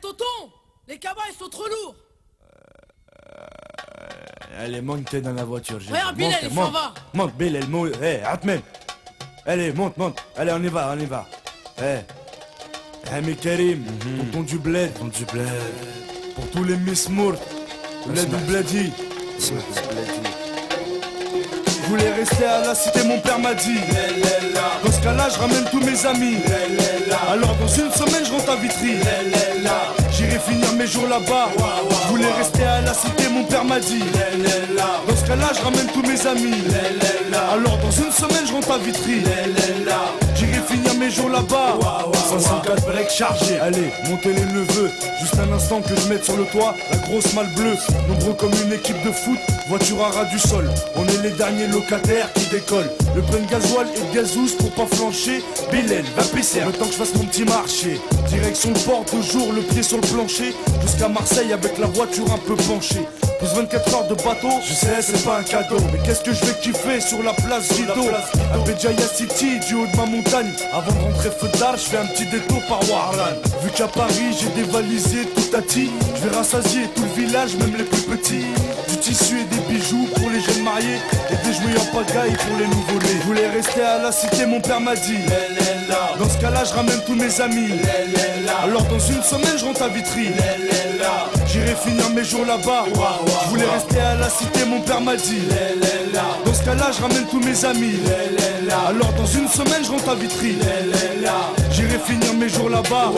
tonton 0.00 0.24
Les 0.86 0.98
cabas, 0.98 1.22
ils 1.30 1.36
sont 1.36 1.48
trop 1.48 1.66
lourds 1.66 1.94
Allez, 4.60 4.80
monte 4.80 5.14
dans 5.16 5.32
la 5.34 5.44
voiture. 5.44 5.78
Gérard. 5.78 6.12
Regarde, 6.14 6.18
Monte, 6.18 6.34
il 6.42 6.48
s'en 6.48 6.54
monte. 6.54 6.72
va 6.72 6.94
Monte, 7.14 7.34
Bilal, 7.34 7.68
monte. 7.68 7.92
Eh, 8.02 8.20
Atmen. 8.24 8.60
Allez, 9.46 9.72
monte, 9.72 9.96
monte. 9.96 10.18
Allez, 10.36 10.52
on 10.52 10.62
y 10.62 10.68
va, 10.68 10.90
on 10.94 10.98
y 10.98 11.06
va. 11.06 11.26
Eh. 11.80 11.98
Hami 13.12 13.36
Karim, 13.36 13.84
tonton 14.32 14.42
du 14.42 14.58
bled. 14.58 14.92
Tonton 14.94 15.06
du 15.16 15.24
bled. 15.26 15.48
Pour 16.34 16.50
tous 16.50 16.64
les 16.64 16.76
Miss 16.76 17.08
Mourt. 17.08 17.36
Bled 18.06 18.32
ou 18.34 18.38
Bledi. 18.50 18.92
Je 21.66 21.86
voulais 21.88 22.10
rester 22.12 22.44
à 22.44 22.60
la 22.60 22.74
cité, 22.74 23.02
mon 23.04 23.20
père 23.20 23.38
m'a 23.38 23.54
dit. 23.54 23.78
Dans 24.84 24.92
ce 24.92 25.00
cas-là, 25.02 25.28
je 25.32 25.38
ramène 25.38 25.64
tous 25.70 25.80
mes 25.80 26.04
amis. 26.06 26.36
Alors, 27.28 27.54
dans 27.56 27.68
une 27.68 27.90
semaine, 27.92 28.24
je 28.26 28.32
rentre 28.32 28.50
à 28.50 28.56
Vitry. 28.56 28.96
J'irai 30.18 30.40
finir 30.40 30.72
mes 30.74 30.86
jours 30.88 31.06
là-bas. 31.06 31.50
Je 32.02 32.08
voulais 32.08 32.32
rester 32.32 32.64
à 32.64 32.80
la 32.80 32.92
cité, 32.92 33.28
mon 33.32 33.44
père 33.44 33.64
m'a 33.64 33.78
dit. 33.78 34.02
Dans 35.06 35.16
ce 35.16 35.24
cas-là, 35.24 35.52
je 35.56 35.62
ramène 35.62 35.86
tous 35.94 36.02
mes 36.02 36.26
amis. 36.26 36.58
Alors, 37.52 37.78
dans 37.78 37.90
une 37.92 38.10
semaine, 38.10 38.44
je 38.44 38.52
rentre 38.52 38.72
à 38.72 38.78
Vitry. 38.78 39.22
J'irai 40.34 40.60
finir 40.66 40.94
mes 40.98 41.10
jours 41.10 41.28
là-bas. 41.28 41.78
504 42.30 42.84
breaks 42.86 43.10
chargés. 43.10 43.60
Allez, 43.60 43.92
montez 44.08 44.32
les 44.32 44.44
neveux. 44.44 44.90
Juste 45.20 45.36
un 45.38 45.52
instant 45.52 45.80
que 45.82 45.94
je 45.94 46.08
mette 46.08 46.24
sur 46.24 46.36
le 46.36 46.46
toit 46.46 46.74
la 46.90 46.96
grosse 46.96 47.32
malle 47.34 47.54
bleue. 47.54 47.76
Nombreux 48.08 48.34
comme 48.34 48.52
une 48.64 48.72
équipe 48.72 49.00
de 49.04 49.12
foot. 49.12 49.38
Voiture 49.68 50.02
à 50.02 50.08
ras 50.08 50.24
du 50.24 50.38
sol. 50.40 50.68
On 50.96 51.06
est 51.06 51.22
les 51.22 51.30
derniers 51.30 51.68
locataires 51.68 52.32
qui 52.32 52.46
décollent. 52.50 52.90
Le 53.18 53.24
plein 53.24 53.40
de 53.40 53.50
gasoil 53.50 53.88
et 53.96 53.98
de 53.98 54.14
gazous 54.14 54.54
pour 54.56 54.70
pas 54.70 54.86
flancher. 54.94 55.42
Bilal, 55.72 56.04
va 56.16 56.22
pisser. 56.22 56.60
Le 56.64 56.70
temps 56.70 56.84
que 56.84 56.92
je 56.92 56.98
fasse 56.98 57.16
mon 57.16 57.24
petit 57.24 57.42
marché. 57.42 58.00
Direction 58.28 58.70
le 58.72 58.78
port, 58.78 59.04
toujours 59.06 59.52
le 59.52 59.60
pied 59.62 59.82
sur 59.82 59.96
le 59.96 60.06
plancher. 60.06 60.54
Jusqu'à 60.82 61.08
Marseille 61.08 61.52
avec 61.52 61.78
la 61.78 61.88
voiture 61.88 62.32
un 62.32 62.38
peu 62.38 62.54
penchée. 62.54 63.08
Plus 63.38 63.54
24 63.54 63.94
heures 63.94 64.08
de 64.08 64.14
bateau, 64.14 64.50
je 64.66 64.74
sais 64.74 65.00
c'est 65.00 65.24
pas 65.24 65.38
un 65.38 65.42
cadeau 65.44 65.76
Mais 65.92 66.00
qu'est-ce 66.04 66.22
que 66.22 66.32
je 66.32 66.44
vais 66.44 66.58
kiffer 66.60 67.00
sur 67.00 67.22
la 67.22 67.32
place 67.32 67.72
Gido 67.72 68.08
À 68.52 68.58
Béjaïa 68.66 69.06
City, 69.14 69.60
du 69.60 69.74
haut 69.76 69.86
de 69.86 69.96
ma 69.96 70.06
montagne 70.06 70.50
Avant 70.72 70.92
de 70.92 70.98
rentrer 71.04 71.30
feu 71.30 71.48
d'art, 71.56 71.76
je 71.76 71.82
fais 71.82 71.98
un 71.98 72.06
petit 72.06 72.26
détour 72.26 72.60
par 72.68 72.80
Warlan 72.90 73.38
Vu 73.62 73.70
qu'à 73.70 73.86
Paris 73.86 74.34
j'ai 74.40 74.48
dévalisé 74.60 75.26
tout 75.36 75.56
à 75.56 75.62
ti 75.62 75.88
Je 76.16 76.28
vais 76.28 76.36
rassasier 76.36 76.88
tout 76.96 77.02
le 77.02 77.26
village, 77.26 77.54
même 77.58 77.76
les 77.76 77.84
plus 77.84 78.02
petits 78.02 78.46
Du 78.88 78.96
tissu 78.96 79.36
et 79.38 79.44
des 79.44 79.72
bijoux 79.72 80.08
pour 80.16 80.30
les 80.30 80.40
jeunes 80.40 80.64
mariés 80.64 80.98
Et 81.30 81.36
des 81.48 81.54
jouets 81.54 81.80
en 81.80 81.84
pagaille 81.96 82.36
pour 82.36 82.56
les 82.58 82.66
nouveau-nés. 82.66 83.20
Je 83.20 83.26
voulais 83.26 83.48
rester 83.48 83.82
à 83.82 83.98
la 83.98 84.12
cité, 84.12 84.46
mon 84.46 84.60
père 84.60 84.80
m'a 84.80 84.94
dit. 84.94 85.18
Dans 86.18 86.28
ce 86.28 86.38
cas-là, 86.38 86.64
je 86.64 86.74
ramène 86.74 87.00
tous 87.06 87.14
mes 87.14 87.40
amis. 87.40 87.80
Alors 88.62 88.84
dans 88.84 88.98
une 88.98 89.22
semaine, 89.22 89.56
je 89.58 89.64
rentre 89.64 89.82
à 89.82 89.88
Vitry. 89.88 90.28
J'irai 91.46 91.74
finir 91.74 92.10
mes 92.10 92.24
jours 92.24 92.44
là-bas. 92.44 92.84
Je 93.44 93.48
voulais 93.48 93.64
rester 93.64 94.00
à 94.00 94.16
la 94.16 94.28
cité, 94.28 94.64
mon 94.66 94.80
père 94.80 95.00
m'a 95.00 95.16
dit. 95.16 95.42
Dans 96.44 96.54
ce 96.54 96.64
cas-là, 96.64 96.90
je 96.96 97.02
ramène 97.02 97.26
tous 97.30 97.40
mes 97.40 97.64
amis. 97.64 97.96
Alors 98.86 99.12
dans 99.14 99.26
une 99.26 99.48
semaine, 99.48 99.84
je 99.84 99.90
rentre 99.90 100.08
à 100.08 100.14
Vitry. 100.14 100.56
J'irai 101.70 101.98
finir 101.98 102.34
mes 102.34 102.48
jours 102.48 102.70
là-bas. 102.70 103.12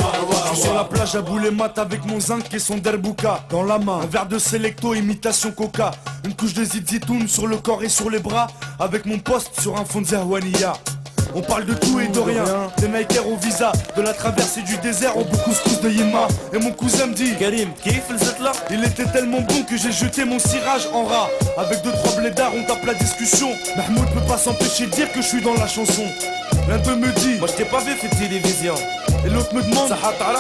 Je 0.45 0.49
suis 0.49 0.63
sur 0.63 0.75
la 0.75 0.85
plage 0.85 1.15
à 1.15 1.23
bouler 1.23 1.51
mat 1.51 1.79
avec 1.79 2.05
mon 2.07 2.21
zinc 2.21 2.53
et 2.53 2.59
son 2.59 2.79
derbouka 2.79 3.45
dans 3.51 3.63
la 3.63 3.79
main. 3.79 4.01
Un 4.03 4.07
verre 4.07 4.27
de 4.27 4.39
Selecto, 4.39 4.95
imitation 4.95 5.53
coca. 5.53 5.93
Une 6.25 6.35
couche 6.35 6.55
de 6.55 6.65
zizitoun 6.65 7.29
sur 7.29 7.47
le 7.47 7.57
corps 7.57 7.83
et 7.83 7.89
sur 7.89 8.11
les 8.11 8.19
bras. 8.19 8.49
Avec 8.79 9.07
mon 9.07 9.19
poste 9.19 9.61
sur 9.61 9.79
un 9.79 9.85
fond 9.85 10.01
de. 10.01 10.90
On 11.35 11.43
parle 11.43 11.65
de 11.65 11.75
tout 11.75 12.01
et 12.01 12.09
de 12.09 12.19
rien, 12.19 12.45
des 12.79 12.89
Nikers 12.89 13.27
au 13.27 13.37
visa, 13.37 13.73
de 13.97 14.03
la 14.03 14.13
traversée 14.13 14.63
du 14.63 14.77
désert 14.79 15.17
au 15.17 15.25
couscous 15.25 15.81
de 15.81 15.89
Yema. 15.89 16.27
Et 16.53 16.59
mon 16.59 16.73
cousin 16.73 17.07
me 17.07 17.15
dit 17.15 17.35
Karim, 17.39 17.69
là 18.43 18.53
Il 18.71 18.85
était 18.85 19.05
tellement 19.05 19.41
bon 19.41 19.63
que 19.63 19.77
j'ai 19.77 19.93
jeté 19.93 20.25
mon 20.25 20.39
cirage 20.39 20.89
en 20.93 21.05
rat. 21.05 21.29
Avec 21.57 21.83
deux 21.83 21.93
trois 21.93 22.21
blédards, 22.21 22.53
on 22.57 22.65
tape 22.65 22.85
la 22.85 22.95
discussion. 22.95 23.51
Mahmoud 23.77 24.07
peut 24.13 24.27
pas 24.29 24.39
s'empêcher 24.39 24.87
de 24.87 24.91
dire 24.91 25.13
que 25.13 25.23
je 25.23 25.27
suis 25.27 25.43
dans 25.43 25.55
la 25.55 25.69
chanson. 25.69 26.05
L'un 26.69 26.79
d'eux 26.79 26.97
me 26.97 27.13
dit 27.13 27.39
Moi 27.39 27.49
je 27.49 27.57
t'ai 27.57 27.65
pas 27.65 27.81
vu 27.81 27.93
fait 27.93 28.09
télévision 28.09 28.75
Et 29.25 29.31
l'autre 29.31 29.55
me 29.55 29.63
demande 29.63 29.89
Ça 29.89 29.97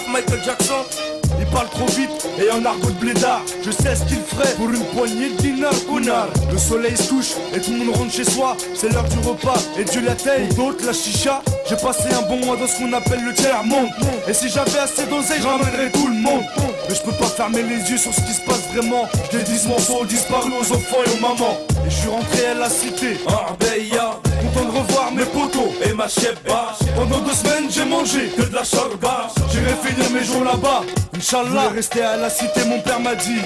Michael 0.08 0.42
Jackson? 0.44 1.19
Parle 1.50 1.68
trop 1.68 1.86
vite 1.86 2.10
et 2.38 2.50
en 2.50 2.64
argot 2.64 2.90
de 2.90 3.00
blédard. 3.00 3.42
Je 3.64 3.70
sais 3.70 3.94
ce 3.94 4.04
qu'il 4.04 4.18
ferait 4.18 4.54
pour 4.54 4.70
une 4.70 4.84
poignée 4.86 5.30
de 5.30 5.36
dinars 5.36 5.72
Gunnar 5.88 6.28
Le 6.50 6.58
soleil 6.58 6.96
se 6.96 7.08
couche 7.08 7.32
et 7.54 7.60
tout 7.60 7.72
le 7.72 7.78
monde 7.78 7.96
rentre 7.96 8.12
chez 8.12 8.24
soi. 8.24 8.56
C'est 8.74 8.92
l'heure 8.92 9.04
du 9.04 9.18
repas 9.18 9.58
et 9.78 9.84
Dieu 9.84 10.02
la 10.02 10.14
d'autres 10.54 10.86
la 10.86 10.92
chicha 10.92 11.42
J'ai 11.68 11.76
passé 11.76 12.08
un 12.12 12.22
bon 12.28 12.44
mois 12.44 12.56
dans 12.56 12.66
ce 12.66 12.78
qu'on 12.78 12.92
appelle 12.92 13.24
le 13.24 13.34
tiers 13.34 13.64
monde. 13.64 13.88
Et 14.28 14.34
si 14.34 14.48
j'avais 14.48 14.78
assez 14.78 15.06
d'oseille 15.06 15.40
j'emmènerais 15.42 15.90
tout 15.90 16.08
le 16.08 16.14
monde. 16.14 16.44
Mais 16.88 16.94
je 16.94 17.02
peux 17.02 17.16
pas 17.16 17.26
fermer 17.26 17.62
les 17.62 17.90
yeux 17.90 17.98
sur 17.98 18.12
ce 18.12 18.20
qui 18.20 18.32
se 18.32 18.40
passe 18.42 18.68
vraiment. 18.72 19.08
Je 19.30 19.38
dédie 19.38 19.58
ce 19.58 19.68
morceau 19.68 20.04
disparu 20.04 20.50
aux 20.60 20.72
enfants 20.72 21.02
et 21.06 21.10
aux 21.10 21.20
mamans. 21.20 21.58
Et 21.86 21.90
je 21.90 21.96
suis 21.96 22.08
rentré 22.08 22.46
à 22.46 22.54
la 22.54 22.70
cité 22.70 23.18
Arbeya 23.26 24.20
Content 24.52 24.66
de 24.66 24.78
revoir 24.78 25.12
mes 25.12 25.24
potos 25.24 25.70
et 25.84 25.92
ma 25.92 26.08
cheba 26.08 26.76
Pendant 26.96 27.18
deux 27.20 27.32
semaines 27.32 27.70
j'ai 27.70 27.84
mangé 27.84 28.30
Que 28.36 28.42
de 28.42 28.54
la 28.54 28.62
chorba. 28.62 29.28
J'irai 29.52 29.74
finir 29.84 30.10
mes 30.10 30.24
jours 30.24 30.44
là-bas 30.44 30.82
Inch'Allah. 31.16 31.70
Rester 31.74 32.02
à 32.02 32.16
la 32.16 32.30
cité 32.30 32.64
mon 32.66 32.80
père 32.80 33.00
m'a 33.00 33.14
dit. 33.14 33.40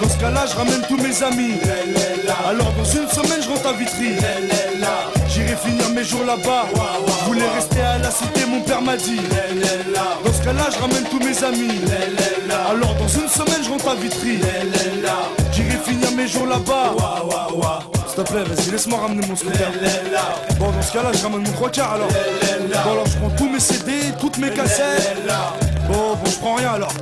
Dans 0.00 0.08
ce 0.08 0.18
cas-là 0.18 0.44
je 0.46 0.56
ramène 0.56 0.82
tous 0.88 0.96
mes 0.96 1.22
amis. 1.22 1.54
Alors 2.46 2.72
dans 2.72 2.84
une 2.84 3.08
semaine 3.08 3.42
je 3.42 3.48
rentre 3.48 3.66
à 3.68 3.72
Vitry 3.72 4.14
J'irai 5.46 5.58
finir 5.58 5.90
mes 5.90 6.02
jours 6.02 6.24
là-bas. 6.24 6.66
Voulais 7.26 7.48
rester 7.54 7.80
à 7.80 7.98
la 7.98 8.10
cité 8.10 8.44
mon 8.46 8.60
père 8.62 8.82
m'a 8.82 8.96
dit. 8.96 9.20
Dans 10.24 10.32
ce 10.32 10.42
cas-là 10.42 10.64
je 10.74 10.80
ramène 10.80 11.04
tous 11.08 11.20
mes 11.20 11.44
amis. 11.44 11.80
Alors 12.68 12.94
dans 12.94 13.06
une 13.06 13.28
semaine 13.28 13.62
je 13.62 13.70
rentre 13.70 13.88
à 13.88 13.94
Vitry. 13.94 14.40
J'irai 15.52 15.78
finir 15.84 16.10
mes 16.16 16.26
jours 16.26 16.46
là-bas. 16.46 16.94
S'il 18.08 18.24
te 18.24 18.32
plaît 18.32 18.42
vas-y 18.42 18.70
laisse-moi 18.72 18.98
ramener 18.98 19.24
mon 19.26 19.36
scooter. 19.36 19.70
Bon 20.58 20.70
dans 20.70 20.82
ce 20.82 20.92
cas-là 20.92 21.10
je 21.12 21.22
ramène 21.22 21.42
mon 21.42 21.52
trois 21.52 21.70
quarts 21.70 21.92
alors. 21.92 22.08
Bon 22.08 22.92
alors 22.92 23.06
je 23.06 23.16
prends 23.18 23.30
tous 23.30 23.48
mes 23.48 23.60
CD, 23.60 23.92
toutes 24.20 24.38
mes 24.38 24.50
cassettes. 24.50 25.16
Bon, 25.88 26.16
bon, 26.16 26.28
je 26.30 26.38
prends 26.38 26.54
rien 26.56 26.72
alors. 26.72 26.92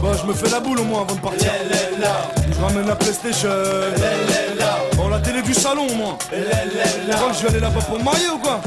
Bon, 0.00 0.12
je 0.14 0.26
me 0.26 0.32
fais 0.32 0.48
la 0.48 0.60
boule 0.60 0.78
au 0.78 0.84
moins 0.84 1.02
avant 1.02 1.16
de 1.16 1.20
partir. 1.20 1.50
Je 2.52 2.60
ramène 2.64 2.86
la 2.86 2.94
PlayStation. 2.94 3.48
Du 5.44 5.54
salon 5.54 5.86
que 5.88 6.36
je 6.36 7.42
vais 7.42 7.48
aller 7.48 7.60
là-bas 7.60 7.80
pour 7.80 7.98
me 7.98 8.04
marier 8.04 8.28
ou 8.28 8.38
quoi 8.38 8.60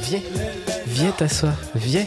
Viens, 0.00 0.20
viens 0.86 1.10
t'asseoir, 1.12 1.56
viens, 1.74 2.06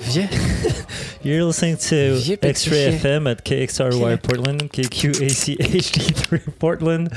viens. 0.00 0.28
You're 1.24 1.44
listening 1.44 1.76
to 1.78 2.20
X-Ray. 2.42 2.98
FM 2.98 3.26
at 3.30 3.44
KXRY. 3.44 4.22
Portland, 4.22 4.70
KQAC 4.70 5.56
HD3 5.58 6.58
Portland, 6.58 7.08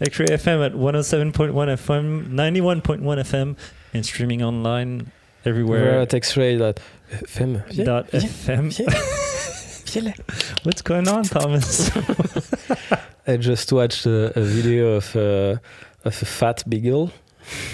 X-Ray 0.00 0.28
FM 0.28 0.64
at 0.64 0.72
107.1 0.72 1.52
FM, 1.52 2.28
91.1 2.34 3.02
FM, 3.20 3.56
and 3.92 4.04
streaming 4.04 4.42
online 4.42 5.12
everywhere. 5.44 6.00
at 6.00 6.14
X-ray 6.14 6.58
dot 6.58 6.80
FM. 7.10 7.84
Dot 7.84 8.10
FM. 8.12 8.70
viens. 8.72 9.84
Viens 9.86 10.00
là. 10.04 10.12
What's 10.64 10.82
going 10.82 11.08
on, 11.08 11.24
Thomas? 11.24 11.90
I 13.26 13.36
just 13.36 13.72
watched 13.72 14.06
a, 14.06 14.32
a 14.38 14.42
video 14.42 14.94
of 14.96 15.14
uh, 15.16 15.56
of 16.04 16.22
a 16.22 16.24
fat 16.26 16.62
beagle. 16.68 17.10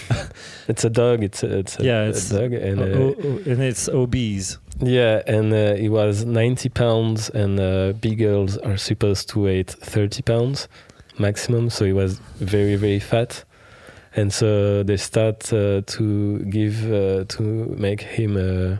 it's 0.68 0.84
a 0.84 0.90
dog. 0.90 1.22
It's 1.22 1.42
a, 1.42 1.58
it's 1.58 1.78
a, 1.78 1.84
Yeah, 1.84 2.02
a 2.02 2.12
dog, 2.12 2.52
and 2.52 2.80
uh, 2.80 2.84
Oh, 2.84 3.14
oh, 3.24 3.38
and 3.50 3.62
it's 3.62 3.88
obese. 3.88 4.58
yeah, 4.80 5.22
and 5.26 5.52
uh, 5.52 5.74
he 5.74 5.88
was 5.88 6.24
ninety 6.24 6.68
pounds, 6.68 7.30
and 7.30 7.58
uh, 7.60 7.92
beagles 8.00 8.56
are 8.58 8.76
supposed 8.76 9.28
to 9.30 9.40
weigh 9.40 9.62
thirty 9.64 10.22
pounds 10.22 10.68
maximum. 11.18 11.70
So 11.70 11.84
it 11.84 11.92
was 11.94 12.18
very 12.40 12.76
very 12.76 12.98
fat, 13.00 13.44
and 14.16 14.32
so 14.32 14.82
they 14.82 14.96
start 14.96 15.52
uh, 15.52 15.82
to 15.86 16.38
give 16.50 16.90
uh, 16.92 17.24
to 17.28 17.42
make 17.78 18.00
him 18.02 18.36
uh, 18.36 18.78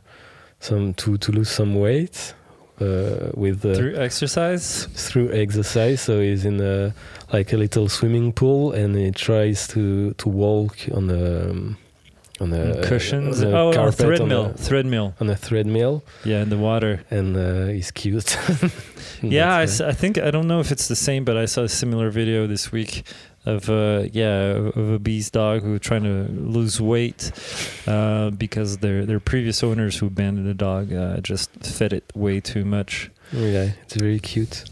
some 0.61 0.95
to 0.95 1.17
to 1.19 1.33
lose 1.33 1.51
some 1.51 1.75
weight 1.75 2.35
uh, 2.81 3.31
with 3.35 3.65
uh, 3.65 3.75
Through 3.75 3.97
exercise? 3.97 4.87
through 4.95 5.33
exercise. 5.33 6.01
So 6.01 6.21
he's 6.21 6.45
in 6.45 6.61
a 6.61 6.95
like 7.33 7.53
a 7.53 7.57
little 7.57 7.89
swimming 7.89 8.33
pool, 8.33 8.73
and 8.73 8.97
he 8.97 9.11
tries 9.13 9.69
to 9.69 10.13
to 10.15 10.29
walk 10.29 10.77
on 10.95 11.11
a 11.11 11.53
on 12.43 12.53
a 12.55 12.83
Cushions? 12.83 13.43
on 13.43 13.53
a 13.53 13.57
Oh, 13.57 13.69
on 13.69 13.73
a 13.75 13.77
carpet, 13.77 13.99
threadmill. 14.07 14.45
on 14.47 14.51
a, 14.51 14.55
Threadmill. 14.55 15.13
on 15.21 15.29
a 15.31 15.35
threadmill, 15.35 16.01
Yeah, 16.25 16.41
in 16.43 16.49
the 16.49 16.57
water. 16.57 17.03
and 17.11 17.37
uh, 17.37 17.67
he's 17.67 17.91
cute. 17.91 18.37
Yeah, 19.23 19.59
I, 19.59 19.67
think 19.67 20.17
I 20.17 20.31
don't 20.31 20.47
know 20.49 20.61
if 20.61 20.73
it's 20.73 20.89
the 20.89 20.97
same, 20.97 21.25
but 21.27 21.37
I 21.37 21.45
saw 21.45 21.65
a 21.65 21.69
similar 21.69 22.09
video 22.09 22.47
this 22.47 22.73
week 22.73 23.03
of 23.47 23.71
uh 23.71 24.05
yeah 24.13 24.69
of 24.77 24.77
a 24.91 24.99
beast 24.99 25.33
dog 25.33 25.63
who 25.63 25.71
were 25.71 25.79
trying 25.79 26.03
to 26.03 26.31
lose 26.33 26.79
weight 26.81 27.33
uh, 27.87 28.31
because 28.31 28.79
their 28.79 29.07
their 29.07 29.21
previous 29.21 29.63
owners 29.63 29.97
who 29.99 30.07
abandoned 30.07 30.47
the 30.47 30.55
dog 30.55 30.93
uh, 30.93 31.19
just 31.21 31.51
fed 31.65 31.93
it 31.93 32.05
way 32.15 32.39
too 32.41 32.65
much. 32.65 33.11
yeah, 33.33 33.71
it's 33.83 33.95
very 33.95 34.19
cute. 34.21 34.65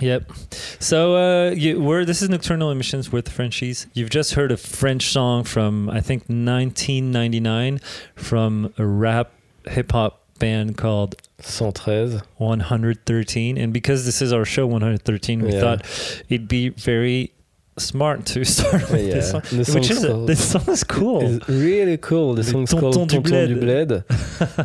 Yep. 0.00 0.30
So 0.78 1.16
uh, 1.16 1.50
you, 1.50 1.80
we're 1.82 2.04
this 2.04 2.22
is 2.22 2.28
Nocturnal 2.28 2.70
Emissions 2.70 3.10
with 3.10 3.28
Frenchies. 3.28 3.88
You've 3.94 4.10
just 4.10 4.34
heard 4.34 4.52
a 4.52 4.56
French 4.56 5.10
song 5.10 5.42
from 5.44 5.90
I 5.90 6.00
think 6.00 6.22
1999 6.28 7.80
from 8.14 8.72
a 8.78 8.86
rap 8.86 9.32
hip 9.66 9.92
hop 9.92 10.22
band 10.38 10.76
called 10.76 11.16
113. 11.38 12.22
113. 12.36 13.58
And 13.58 13.72
because 13.72 14.06
this 14.06 14.22
is 14.22 14.32
our 14.32 14.44
show 14.44 14.66
113, 14.66 15.42
we 15.42 15.52
Yeah. 15.52 15.60
thought 15.60 16.22
it'd 16.28 16.48
be 16.48 16.68
very 16.70 17.32
smart 17.78 18.26
to 18.26 18.44
start 18.56 18.90
with 18.90 19.06
Yeah. 19.06 19.14
this 19.14 19.30
song. 19.30 19.42
The 19.50 19.72
Which 19.74 19.90
is 19.90 20.04
called- 20.04 20.26
this 20.28 20.50
song 20.50 20.64
is 20.68 20.84
cool. 20.84 21.22
It's 21.36 21.48
really 21.48 21.96
cool. 21.98 22.34
The 22.34 22.44
song's 22.44 22.70
Tonton 22.70 22.80
called 22.92 23.08
du 23.08 23.16
Tonton 23.22 23.48
du 23.48 23.60
Bled. 23.60 24.04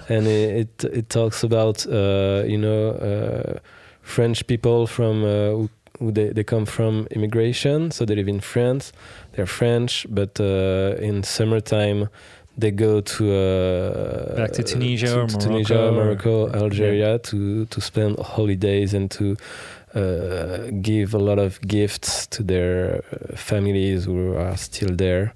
And 0.10 0.28
it, 0.28 0.50
it 0.84 0.84
it 1.00 1.10
talks 1.10 1.44
about 1.44 1.86
uh, 1.88 2.44
you 2.46 2.58
know 2.58 2.90
uh, 2.92 3.60
French 4.02 4.46
people 4.48 4.88
from 4.88 5.24
uh, 5.24 5.28
who, 5.56 5.70
who 6.00 6.12
they, 6.12 6.30
they 6.34 6.44
come 6.44 6.66
from 6.66 7.08
immigration, 7.12 7.92
so 7.92 8.06
they 8.06 8.16
live 8.16 8.28
in 8.28 8.40
France. 8.42 8.92
They're 9.34 9.46
French, 9.48 10.06
but 10.10 10.40
uh, 10.40 10.96
in 11.00 11.24
summertime 11.24 12.10
they 12.56 12.70
go 12.72 13.02
to 13.02 13.24
uh, 13.34 14.36
Back 14.36 14.52
to 14.54 14.64
Tunisia 14.64 15.08
to, 15.08 15.22
or 15.22 15.28
to 15.28 15.38
Tunisia, 15.38 15.74
Morocco 15.74 16.46
or- 16.46 16.50
Morocco, 16.50 16.64
Algeria 16.64 17.18
to 17.20 17.66
to 17.66 17.82
spend 17.82 18.20
holidays 18.20 18.94
and 18.94 19.10
to 19.12 19.36
uh, 19.96 20.72
give 20.82 21.14
a 21.14 21.20
lot 21.20 21.40
of 21.40 21.62
gifts 21.62 22.28
to 22.28 22.44
their 22.44 23.04
uh, 23.12 23.36
families 23.36 24.06
who 24.06 24.36
are 24.36 24.58
still 24.58 24.96
there. 24.96 25.34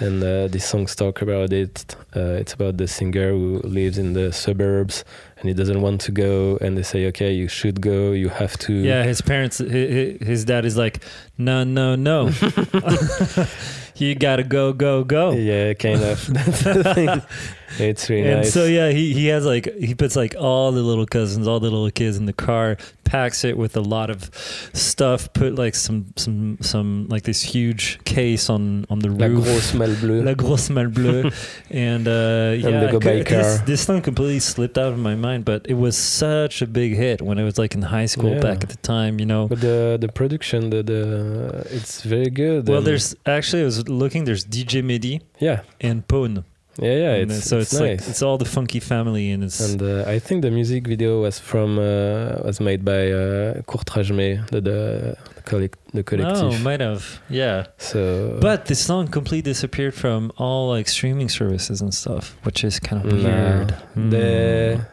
And 0.00 0.22
uh, 0.22 0.46
these 0.46 0.64
songs 0.64 0.94
talk 0.94 1.22
about 1.22 1.52
it. 1.52 1.96
Uh, 2.14 2.38
it's 2.40 2.52
about 2.52 2.76
the 2.76 2.86
singer 2.86 3.30
who 3.30 3.60
lives 3.64 3.98
in 3.98 4.12
the 4.12 4.32
suburbs 4.32 5.04
and 5.38 5.48
he 5.48 5.54
doesn't 5.54 5.80
want 5.80 6.00
to 6.02 6.12
go. 6.12 6.56
And 6.60 6.76
they 6.78 6.84
say, 6.84 7.06
okay, 7.08 7.32
you 7.32 7.48
should 7.48 7.80
go. 7.80 8.12
You 8.12 8.28
have 8.28 8.56
to. 8.58 8.72
Yeah, 8.72 9.02
his 9.02 9.20
parents, 9.20 9.58
his, 9.58 10.20
his 10.20 10.44
dad 10.44 10.64
is 10.64 10.76
like, 10.76 11.02
no, 11.36 11.64
no, 11.64 11.96
no. 11.96 12.30
you 13.96 14.14
gotta 14.14 14.44
go, 14.44 14.72
go, 14.72 15.02
go. 15.04 15.32
Yeah, 15.32 15.74
kind 15.74 16.02
of. 16.02 17.24
That's 17.68 17.76
the 17.76 17.76
thing. 17.76 17.88
It's 17.90 18.08
really 18.10 18.22
nice. 18.22 18.30
and 18.32 18.40
nice. 18.42 18.52
so 18.52 18.64
yeah, 18.64 18.90
he, 18.90 19.12
he 19.12 19.26
has 19.28 19.44
like 19.46 19.72
he 19.76 19.94
puts 19.94 20.16
like 20.16 20.34
all 20.38 20.72
the 20.72 20.82
little 20.82 21.06
cousins, 21.06 21.46
all 21.46 21.60
the 21.60 21.70
little 21.70 21.90
kids 21.90 22.16
in 22.16 22.26
the 22.26 22.32
car, 22.32 22.76
packs 23.04 23.44
it 23.44 23.56
with 23.56 23.76
a 23.76 23.80
lot 23.80 24.10
of 24.10 24.30
stuff, 24.72 25.32
put 25.32 25.54
like 25.54 25.74
some 25.74 26.06
some 26.16 26.58
some 26.60 27.06
like 27.08 27.22
this 27.24 27.42
huge 27.42 28.02
case 28.04 28.48
on 28.50 28.84
on 28.90 28.98
the 29.00 29.08
La 29.08 29.26
roof. 29.26 29.44
grosse 29.44 29.74
malle 29.74 29.94
bleue. 29.96 30.22
La 30.24 30.34
grosse 30.34 30.70
malle 30.70 30.88
bleue, 30.90 31.30
and 31.70 32.06
uh, 32.08 32.54
yeah, 32.56 32.80
they 32.80 32.90
go 32.92 33.00
by 33.00 33.18
c- 33.18 33.22
this, 33.24 33.56
car. 33.58 33.66
this 33.66 33.80
song 33.86 34.02
completely 34.02 34.40
slipped 34.40 34.78
out 34.78 34.92
of 34.92 34.98
my 34.98 35.14
mind, 35.14 35.44
but 35.44 35.66
it 35.68 35.74
was 35.74 35.96
such 35.96 36.62
a 36.62 36.66
big 36.66 36.94
hit 36.96 37.22
when 37.22 37.38
I 37.38 37.44
was 37.44 37.58
like 37.58 37.74
in 37.74 37.82
high 37.82 38.06
school 38.06 38.30
Yeah. 38.34 38.40
back 38.40 38.62
at 38.62 38.68
the 38.70 38.76
time, 38.78 39.18
you 39.20 39.26
know. 39.26 39.48
But 39.48 39.60
the 39.60 39.96
the 40.00 40.08
production, 40.08 40.70
the, 40.70 40.82
the 40.82 41.66
it's 41.70 42.02
very 42.02 42.30
good. 42.30 42.68
Well, 42.68 42.82
there's 42.82 43.14
actually 43.26 43.62
I 43.62 43.64
was 43.66 43.88
looking. 43.88 44.24
There's 44.24 44.44
DJ 44.44 44.82
Mehdi 44.82 45.20
yeah, 45.38 45.62
and 45.80 46.06
Pone. 46.06 46.44
Yeah, 46.80 46.94
yeah. 46.94 47.14
And, 47.14 47.30
uh, 47.30 47.34
It's 47.34 47.48
so 47.48 47.58
it's, 47.58 47.72
it's, 47.72 47.80
nice. 47.80 48.00
like 48.00 48.08
it's 48.08 48.22
all 48.22 48.38
the 48.38 48.44
Fonky 48.44 48.80
Family, 48.80 49.30
and 49.32 49.42
it's 49.44 49.60
and 49.60 49.82
uh, 49.82 50.04
I 50.06 50.18
think 50.18 50.42
the 50.42 50.50
music 50.50 50.86
video 50.86 51.22
was 51.22 51.38
from 51.38 51.78
uh, 51.78 52.38
was 52.44 52.60
made 52.60 52.84
by 52.84 53.10
uh, 53.10 53.62
Kourtrajmé, 53.62 54.48
the 54.50 54.60
the, 54.60 55.16
the, 55.34 55.42
collect, 55.42 55.78
the 55.92 56.00
oh, 56.00 56.02
collective. 56.04 56.62
might 56.62 56.80
have 56.80 57.20
yeah. 57.28 57.66
so, 57.78 58.38
But 58.40 58.66
this 58.66 58.84
song 58.84 59.08
completely 59.08 59.50
disappeared 59.52 59.94
from 59.94 60.32
all 60.36 60.68
like 60.68 60.88
streaming 60.88 61.28
services 61.28 61.80
and 61.80 61.92
stuff, 61.92 62.36
which 62.44 62.62
is 62.64 62.78
kind 62.78 63.04
of 63.04 63.12
weird. 63.12 63.70
Hmm. 63.94 64.10
the 64.10 64.86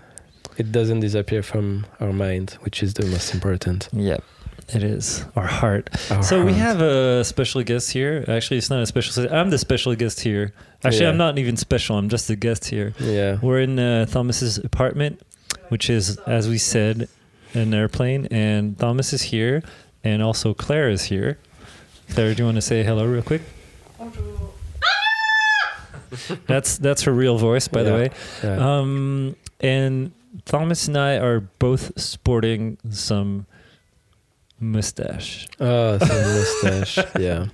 it 0.58 0.72
doesn't 0.72 1.02
disappear 1.02 1.44
from 1.44 1.86
our 2.00 2.14
mind, 2.14 2.58
which 2.62 2.82
is 2.82 2.94
the 2.94 3.06
most 3.06 3.34
important. 3.34 3.90
Yep, 3.92 4.24
it 4.70 4.84
is 4.84 5.24
our 5.36 5.46
heart. 5.48 5.90
Our 6.12 6.24
So 6.24 6.44
we 6.44 6.54
have 6.54 6.82
a 6.82 7.24
special 7.24 7.64
guest 7.64 7.92
here. 7.92 8.26
Actually, 8.28 8.58
it's 8.58 8.70
not 8.70 8.82
a 8.82 8.86
special. 8.86 9.28
I'm 9.34 9.50
the 9.50 9.58
special 9.58 9.96
guest 9.96 10.22
here. 10.22 10.54
Actually, 10.84 11.04
Yeah. 11.04 11.10
I'm 11.10 11.18
not 11.18 11.38
even 11.38 11.58
special. 11.58 11.98
I'm 11.98 12.10
just 12.10 12.30
a 12.30 12.36
guest 12.36 12.66
here. 12.66 12.94
yeah. 13.00 13.38
We're 13.42 13.62
in 13.62 13.80
uh, 13.80 14.06
Thomas's 14.06 14.58
apartment, 14.58 15.22
which 15.70 15.90
is, 15.90 16.18
as 16.28 16.48
we 16.50 16.58
said, 16.58 17.08
an 17.54 17.74
airplane. 17.74 18.28
And 18.32 18.78
Thomas 18.78 19.14
is 19.14 19.22
here, 19.24 19.64
and 20.04 20.22
also 20.24 20.54
Claire 20.54 20.90
is 20.90 21.06
here. 21.06 21.38
Claire, 22.12 22.34
do 22.36 22.44
you 22.44 22.46
want 22.46 22.56
to 22.58 22.62
say 22.62 22.84
hello 22.84 23.06
real 23.06 23.24
quick? 23.24 23.42
That's 26.48 26.78
that's 26.78 27.04
her 27.04 27.12
real 27.12 27.38
voice, 27.38 27.68
by 27.68 27.84
the 27.84 27.94
way. 27.94 28.10
yeah. 28.44 28.78
Um, 28.80 29.36
and 29.60 30.12
Thomas 30.46 30.88
and 30.88 30.98
I 30.98 31.18
are 31.18 31.42
both 31.60 32.00
sporting 32.00 32.78
some 32.90 33.46
mustache. 34.72 35.48
Oh, 35.60 35.98
some 36.00 36.34
mustache. 36.40 36.98
yeah. 37.20 37.46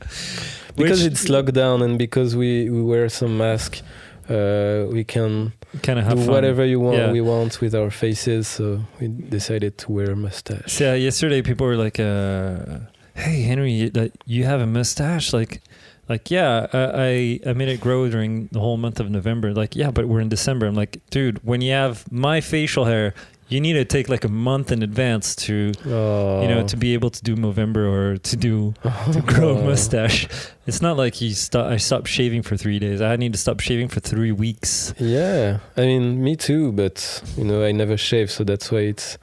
Because 0.76 1.04
Which- 1.04 1.12
it's 1.14 1.26
lockdown 1.26 1.84
and 1.84 1.98
because 1.98 2.36
we, 2.36 2.70
we 2.70 2.82
wear 2.82 3.10
some 3.10 3.38
mask, 3.38 3.82
uh, 4.30 4.86
we 4.92 5.04
can 5.04 5.54
Kind 5.84 6.00
of 6.00 6.06
have 6.06 6.18
do 6.18 6.26
fun. 6.26 6.34
whatever 6.34 6.66
you 6.66 6.80
want 6.80 6.98
Yeah. 6.98 7.12
we 7.12 7.22
want 7.22 7.60
with 7.62 7.74
our 7.76 7.90
faces. 7.92 8.48
So 8.48 8.82
we 9.00 9.08
decided 9.08 9.78
to 9.80 9.92
wear 9.92 10.12
a 10.12 10.16
mustache. 10.16 10.80
Yeah, 10.82 10.94
yesterday 10.96 11.42
people 11.42 11.66
were 11.68 11.78
like, 11.78 12.00
uh, 12.00 12.80
"Hey, 13.16 13.42
Henry, 13.44 13.72
you, 13.72 13.92
you 14.26 14.44
have 14.46 14.62
a 14.62 14.68
mustache?" 14.68 15.32
Like, 15.34 15.62
like 16.10 16.30
yeah, 16.30 16.68
I 16.74 17.40
I 17.46 17.54
made 17.54 17.70
it 17.70 17.80
grow 17.80 18.10
during 18.10 18.48
the 18.52 18.60
whole 18.60 18.78
month 18.78 19.00
of 19.00 19.10
November. 19.10 19.54
Like, 19.54 19.76
yeah, 19.80 19.92
but 19.92 20.06
we're 20.08 20.22
in 20.22 20.30
December. 20.30 20.66
I'm 20.68 20.76
like, 20.76 21.00
dude, 21.10 21.40
when 21.44 21.62
you 21.62 21.72
have 21.74 22.04
my 22.12 22.42
facial 22.42 22.86
hair, 22.86 23.14
you 23.52 23.60
need 23.62 23.74
to 23.74 23.86
take 23.86 24.08
like 24.10 24.24
a 24.24 24.30
month 24.32 24.72
in 24.72 24.82
advance 24.82 25.36
to 25.46 25.74
Oh. 25.86 26.42
you 26.42 26.48
know 26.48 26.66
to 26.68 26.78
be 26.78 26.92
oh. 26.94 26.98
able 27.00 27.10
to 27.12 27.22
do 27.24 27.36
November 27.36 27.84
or 27.88 28.18
to 28.18 28.36
do 28.36 28.74
to 29.14 29.22
grow 29.34 29.50
a 29.50 29.60
Oh. 29.60 29.66
mustache. 29.72 30.28
It's 30.68 30.82
not 30.82 30.96
like 30.98 31.20
you 31.22 31.34
stop. 31.34 31.66
I 31.68 31.78
stopped 31.78 32.08
shaving 32.08 32.44
for 32.44 32.56
three 32.58 32.80
days. 32.80 33.02
I 33.02 33.16
need 33.18 33.34
to 33.34 33.40
stop 33.40 33.60
shaving 33.60 33.90
for 33.90 34.00
three 34.00 34.32
weeks. 34.32 34.94
Yeah, 35.00 35.60
I 35.76 35.82
mean, 35.82 36.24
me 36.24 36.36
too, 36.36 36.72
but 36.72 37.22
you 37.38 37.44
know, 37.44 37.64
I 37.64 37.72
never 37.72 37.98
shave, 37.98 38.32
so 38.32 38.44
that's 38.44 38.72
why 38.72 38.80
it's 38.94 39.18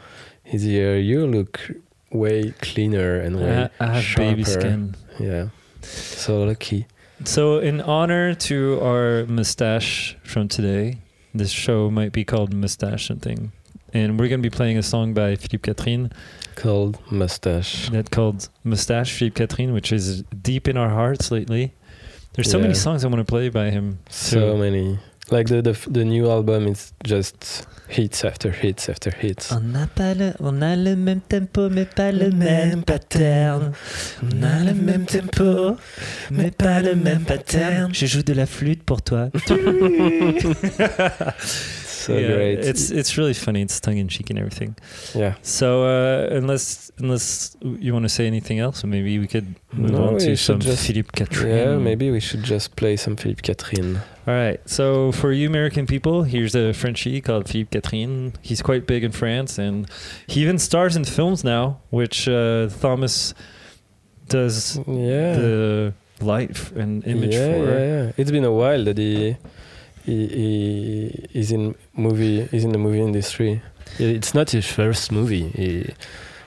easier. 0.52 0.96
You 0.96 1.26
look 1.26 1.60
way 2.12 2.52
cleaner 2.60 3.20
and 3.20 3.36
way 3.36 3.68
I, 3.80 3.84
I 3.84 3.98
have 4.00 4.16
baby 4.16 4.44
sharper. 4.44 4.60
skin. 4.60 4.94
Yeah, 5.18 5.48
so 5.82 6.42
lucky. 6.44 6.86
So, 7.24 7.58
in 7.58 7.80
honor 7.80 8.34
to 8.48 8.78
our 8.80 9.26
mustache 9.26 10.16
from 10.22 10.46
today, 10.48 10.98
this 11.34 11.50
show 11.50 11.90
might 11.90 12.12
be 12.12 12.24
called 12.24 12.52
Mustache 12.54 13.06
Something. 13.08 13.50
And 13.94 14.18
we're 14.18 14.28
going 14.28 14.42
to 14.42 14.50
be 14.50 14.54
playing 14.54 14.76
a 14.76 14.82
song 14.82 15.14
by 15.14 15.34
Philippe 15.36 15.72
Katerine 15.72 16.10
Called 16.56 16.98
mustache. 17.10 17.88
that 17.90 18.10
called 18.10 18.48
Mustache 18.64 19.12
Philippe 19.12 19.36
Katerine, 19.36 19.72
which 19.72 19.92
is 19.92 20.22
deep 20.42 20.68
in 20.68 20.76
our 20.76 20.90
hearts 20.90 21.30
lately. 21.30 21.72
There's 22.34 22.50
so 22.50 22.58
many 22.58 22.74
songs 22.74 23.04
I 23.04 23.08
want 23.08 23.20
to 23.20 23.24
play 23.24 23.48
by 23.48 23.70
him. 23.70 23.98
So 24.10 24.56
many. 24.56 24.98
Like 25.30 25.48
the, 25.48 25.60
the 25.60 25.72
the 25.90 26.04
new 26.04 26.30
album 26.30 26.68
is 26.68 26.92
just 27.04 27.66
hits 27.88 28.24
after 28.24 28.50
hits 28.50 28.88
after 28.88 29.10
hits. 29.10 29.52
On 29.52 29.74
a, 29.74 29.86
pas 29.86 30.14
le, 30.14 30.34
on 30.40 30.62
a 30.62 30.74
le 30.76 30.96
même 30.96 31.20
tempo, 31.20 31.68
mais 31.68 31.84
pas 31.84 32.12
le 32.12 32.30
même 32.30 32.82
pattern. 32.82 33.72
On 34.22 34.42
a 34.42 34.64
le 34.64 34.74
même 34.74 35.04
tempo, 35.04 35.76
mais 36.30 36.50
pas 36.50 36.80
le 36.80 36.94
même 36.94 37.24
pattern. 37.24 37.92
Je 37.92 38.06
joue 38.06 38.22
de 38.22 38.32
la 38.32 38.46
flûte 38.46 38.84
pour 38.84 39.02
toi. 39.02 39.28
So 42.08 42.16
Yeah, 42.16 42.34
great. 42.36 42.58
It's 42.70 42.90
it's 42.90 43.18
really 43.18 43.34
funny. 43.34 43.60
It's 43.62 43.78
tongue 43.80 43.98
in 43.98 44.08
cheek 44.08 44.30
and 44.30 44.38
everything. 44.38 44.74
yeah. 45.14 45.34
So 45.42 45.66
uh, 45.84 46.28
unless 46.40 46.90
unless 46.98 47.56
you 47.84 47.92
want 47.92 48.04
to 48.04 48.08
say 48.08 48.26
anything 48.26 48.58
else, 48.60 48.82
maybe 48.84 49.18
we 49.18 49.26
could 49.26 49.48
move 49.72 49.90
No, 49.92 50.08
on 50.08 50.18
to 50.18 50.36
some 50.36 50.60
just- 50.60 50.86
Philippe 50.86 51.10
Katerine. 51.18 51.56
Yeah, 51.56 51.76
maybe 51.78 52.10
we 52.10 52.20
should 52.20 52.42
just 52.44 52.76
play 52.76 52.96
some 52.96 53.16
Philippe 53.16 53.42
Katerine. 53.42 54.00
All 54.26 54.34
right. 54.34 54.60
So 54.66 55.12
for 55.12 55.32
you 55.32 55.46
American 55.48 55.86
people, 55.86 56.22
here's 56.24 56.54
a 56.54 56.72
Frenchie 56.72 57.20
called 57.20 57.44
Philippe 57.48 57.70
Katerine. 57.80 58.32
He's 58.42 58.62
quite 58.62 58.86
big 58.86 59.04
in 59.04 59.12
France, 59.12 59.58
and 59.58 59.86
he 60.26 60.40
even 60.42 60.58
stars 60.58 60.96
in 60.96 61.04
films 61.04 61.44
now, 61.44 61.64
which 61.90 62.26
uh, 62.28 62.68
Thomas 62.80 63.34
does 64.28 64.76
Yeah. 64.86 65.34
the 65.36 65.92
light 66.20 66.72
and 66.72 67.06
image 67.06 67.34
yeah, 67.34 67.52
for. 67.52 67.64
Yeah, 67.70 67.86
yeah. 68.04 68.12
It's 68.16 68.30
been 68.30 68.44
a 68.44 68.52
while 68.52 68.84
that 68.84 68.98
he 68.98 69.36
he, 70.08 70.26
he 70.26 71.38
is 71.40 71.52
in 71.52 71.74
movie 71.94 72.40
is 72.56 72.64
in 72.64 72.72
the 72.72 72.78
movie 72.78 73.02
industry. 73.02 73.62
It's 73.98 74.32
not 74.34 74.50
his 74.50 74.66
first 74.66 75.12
movie. 75.12 75.48
He, 75.48 75.70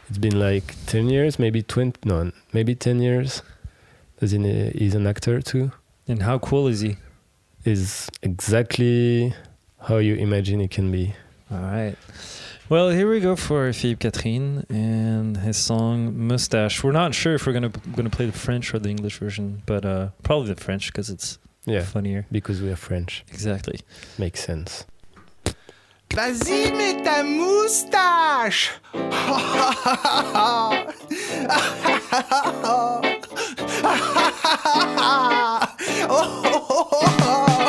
it's 0.09 0.17
been 0.17 0.39
like 0.39 0.75
ten 0.87 1.09
years, 1.09 1.37
maybe 1.37 1.61
twenty. 1.61 1.99
No, 2.03 2.31
maybe 2.53 2.73
ten 2.75 3.01
years. 3.01 3.43
As 4.19 4.33
in, 4.33 4.45
uh, 4.45 4.71
he's 4.75 4.95
an 4.95 5.05
actor 5.07 5.41
too. 5.41 5.71
And 6.07 6.23
how 6.23 6.39
cool 6.39 6.67
is 6.67 6.81
he? 6.81 6.97
Is 7.63 8.09
exactly 8.23 9.33
how 9.87 9.97
you 9.97 10.15
imagine 10.15 10.61
it 10.61 10.71
can 10.71 10.91
be. 10.91 11.13
All 11.51 11.59
right. 11.59 11.95
Well, 12.69 12.89
here 12.89 13.09
we 13.09 13.19
go 13.19 13.35
for 13.35 13.71
Philippe 13.73 13.99
Katerine 13.99 14.65
and 14.69 15.37
his 15.37 15.57
song 15.57 16.17
"Mustache." 16.17 16.83
We're 16.83 16.93
not 16.93 17.13
sure 17.13 17.35
if 17.35 17.45
we're 17.45 17.53
gonna 17.53 17.73
gonna 17.95 18.09
play 18.09 18.25
the 18.25 18.39
French 18.45 18.73
or 18.73 18.79
the 18.79 18.89
English 18.89 19.19
version, 19.19 19.61
but 19.65 19.85
uh, 19.85 20.09
probably 20.23 20.53
the 20.53 20.61
French 20.61 20.87
because 20.87 21.09
it's 21.09 21.37
Yeah, 21.65 21.83
funnier. 21.83 22.25
because 22.31 22.61
we 22.61 22.71
are 22.71 22.75
French. 22.75 23.23
Exactly. 23.31 23.79
Makes 24.17 24.43
sense. 24.43 24.85
Vas-y, 26.13 26.71
mets 26.71 27.03
ta 27.03 27.23
moustache. 27.23 28.71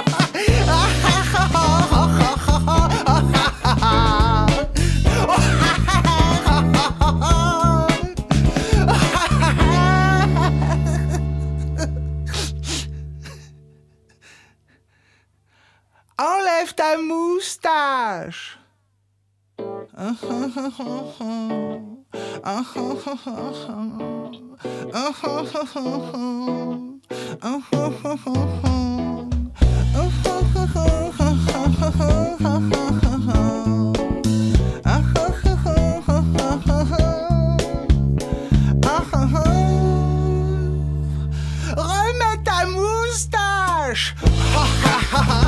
Enlève 16.63 16.75
ta 16.77 16.97
moustache. 16.97 18.59
Remets 41.77 42.43
ta 42.45 42.67
moustache. 42.67 44.15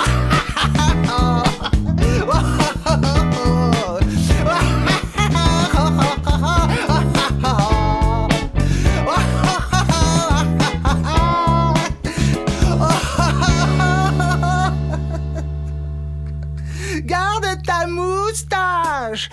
Garde 17.04 17.56
ta 17.64 17.86
moustache. 17.86 19.30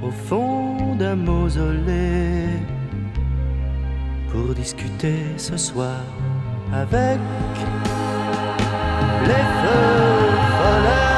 au 0.02 0.10
fond 0.10 0.94
d'un 0.96 1.16
mausolée 1.16 2.48
pour 4.30 4.54
discuter 4.54 5.22
ce 5.38 5.56
soir 5.56 6.02
avec 6.72 7.18
les 9.28 9.44
feux 9.60 10.36
follets. 10.58 11.14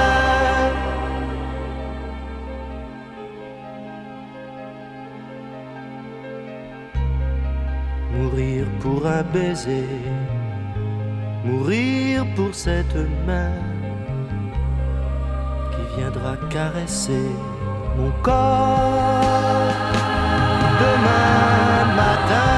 Mourir 8.16 8.66
pour 8.80 9.06
un 9.06 9.22
baiser, 9.24 9.88
mourir 11.44 12.24
pour 12.36 12.54
cette 12.54 12.96
main 13.26 13.75
viendra 15.96 16.36
caresser 16.50 17.30
mon 17.96 18.12
corps 18.22 19.72
demain 20.78 21.96
matin. 21.96 22.55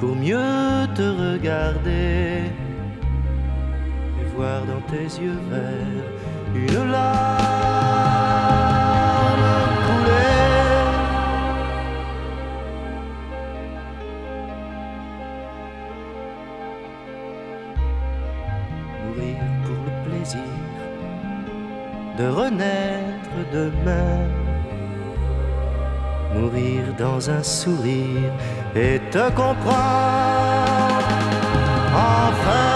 Pour 0.00 0.16
mieux 0.16 0.86
te 0.94 1.02
regarder 1.02 2.50
et 4.20 4.24
voir 4.34 4.64
dans 4.64 4.80
tes 4.90 5.04
yeux 5.22 5.38
verts 5.50 6.10
une 6.54 6.90
larme 6.90 7.43
Un 27.16 27.44
sourire 27.44 28.32
et 28.74 29.00
te 29.12 29.30
comprend. 29.30 29.70
Enfin, 31.94 32.74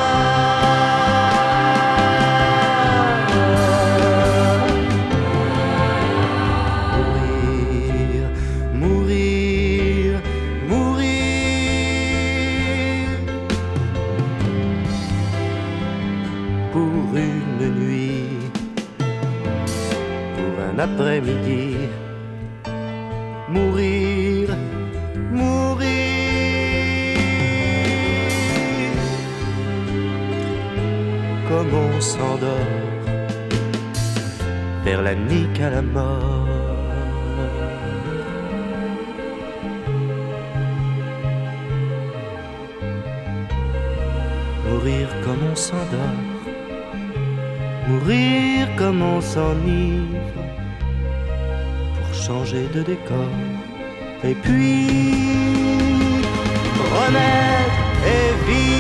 mourir, 8.75 9.03
mourir, 9.09 10.21
mourir. 10.69 11.19
Pour 16.73 17.17
une 17.17 17.65
nuit, 17.81 18.29
pour 20.37 20.55
un 20.73 20.79
après-midi. 20.79 21.78
s'endort 32.39 32.57
vers 34.85 35.03
la 35.03 35.15
nique 35.15 35.61
à 35.61 35.71
la 35.71 35.83
mort. 35.83 36.47
Mourir 44.69 45.09
comme 45.25 45.43
on 45.53 45.57
s'endort, 45.57 46.23
mourir 47.89 48.69
comme 48.77 49.03
on 49.03 49.21
s'enivre, 49.21 50.43
pour 51.95 52.15
changer 52.15 52.67
de 52.75 52.83
décor. 52.83 53.33
Et 54.25 54.35
puis, 54.35 54.87
renaître 56.93 57.83
et 58.07 58.51
vivre. 58.51 58.78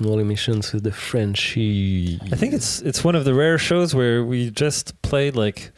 Nocturnal 0.00 0.18
Emissions 0.18 0.72
with 0.72 0.84
the 0.84 0.92
Frenchie. 0.92 2.18
I 2.32 2.36
think 2.36 2.54
it's 2.54 2.80
it's 2.80 3.04
one 3.04 3.14
of 3.14 3.24
the 3.24 3.34
rare 3.34 3.58
shows 3.58 3.94
where 3.94 4.24
we 4.24 4.50
just 4.50 5.00
played 5.02 5.36
like 5.36 5.72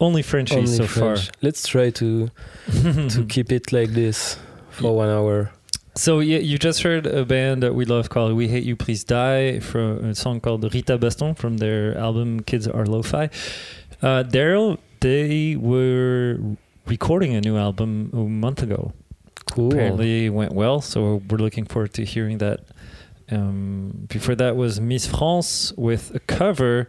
only 0.00 0.22
Frenchies 0.22 0.56
Only 0.56 0.76
so 0.76 0.86
French. 0.86 1.30
Let's 1.42 1.66
try 1.66 1.90
to 1.90 2.28
to 2.82 3.26
keep 3.28 3.52
it 3.52 3.72
like 3.72 3.90
this 3.90 4.36
for 4.70 4.96
one 4.96 5.08
hour. 5.08 5.52
So 5.94 6.20
yeah, 6.20 6.38
you 6.38 6.58
just 6.58 6.82
heard 6.82 7.06
a 7.06 7.24
band 7.24 7.62
that 7.62 7.74
we 7.74 7.84
love 7.84 8.08
called 8.08 8.34
We 8.34 8.48
Hate 8.48 8.64
You 8.64 8.76
Please 8.76 9.04
Die 9.04 9.60
from 9.60 10.10
a 10.10 10.14
song 10.14 10.40
called 10.40 10.62
Rita 10.74 10.98
Baston 10.98 11.34
from 11.34 11.58
their 11.58 11.96
album 11.96 12.40
Kids 12.40 12.66
Are 12.68 12.86
Lo-Fi. 12.86 13.30
Uh, 14.02 14.22
Daryl, 14.22 14.78
they 15.00 15.56
were 15.56 16.38
recording 16.86 17.34
a 17.34 17.40
new 17.40 17.56
album 17.56 18.10
a 18.12 18.16
month 18.16 18.62
ago. 18.62 18.92
Cool. 19.50 19.72
Apparently 19.72 20.26
it 20.26 20.30
went 20.30 20.52
well, 20.52 20.80
so 20.80 21.22
we're 21.28 21.38
looking 21.38 21.64
forward 21.64 21.94
to 21.94 22.04
hearing 22.04 22.38
that. 22.38 22.60
Um, 23.30 24.06
before 24.08 24.34
that 24.36 24.56
was 24.56 24.80
MSS 24.80 25.08
FRNCE 25.08 25.76
with 25.76 26.14
a 26.14 26.20
cover 26.20 26.88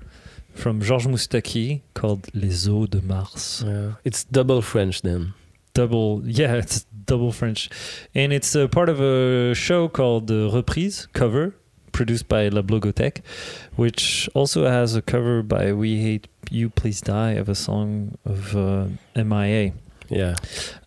from 0.54 0.82
Georges 0.82 1.08
Moustaki 1.08 1.82
called 1.93 2.28
Les 2.34 2.67
Eaux 2.67 2.88
de 2.88 3.02
Mars. 3.02 3.63
Yeah. 3.65 3.93
It's 4.04 4.23
double 4.23 4.62
French 4.62 5.02
then. 5.02 5.34
double 5.73 6.21
yeah 6.25 6.56
it's 6.56 6.86
double 7.06 7.32
french 7.32 7.69
and 8.15 8.34
it's 8.34 8.56
a 8.56 8.67
part 8.67 8.89
of 8.89 8.99
a 8.99 9.54
show 9.54 9.88
called 9.88 10.30
uh, 10.32 10.49
reprise 10.52 11.08
cover 11.13 11.54
produced 11.91 12.28
by 12.28 12.47
la 12.49 12.62
blogothèque 12.62 13.21
which 13.75 14.30
also 14.34 14.65
has 14.67 14.95
a 14.95 15.02
cover 15.02 15.41
by 15.43 15.71
we 15.71 16.02
hate 16.02 16.28
you 16.49 16.69
please 16.69 17.02
die 17.02 17.32
of 17.32 17.47
a 17.49 17.56
song 17.56 18.17
of 18.25 18.56
uh, 18.56 18.88
mia 19.15 19.71
Yeah. 20.09 20.35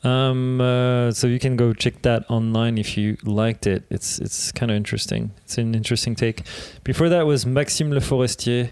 um, 0.02 0.60
uh, 0.60 1.12
so 1.12 1.26
you 1.28 1.38
can 1.38 1.56
go 1.56 1.72
check 1.72 2.02
that 2.02 2.24
online 2.28 2.76
if 2.78 2.96
you 2.96 3.16
liked 3.24 3.66
it 3.66 3.84
it's 3.88 4.18
it's 4.18 4.50
kind 4.52 4.70
of 4.70 4.76
interesting 4.76 5.30
it's 5.44 5.58
an 5.58 5.74
interesting 5.74 6.14
take 6.16 6.42
before 6.82 7.08
that 7.08 7.24
was 7.26 7.46
maxime 7.46 7.90
le 7.92 8.00
forestier 8.00 8.70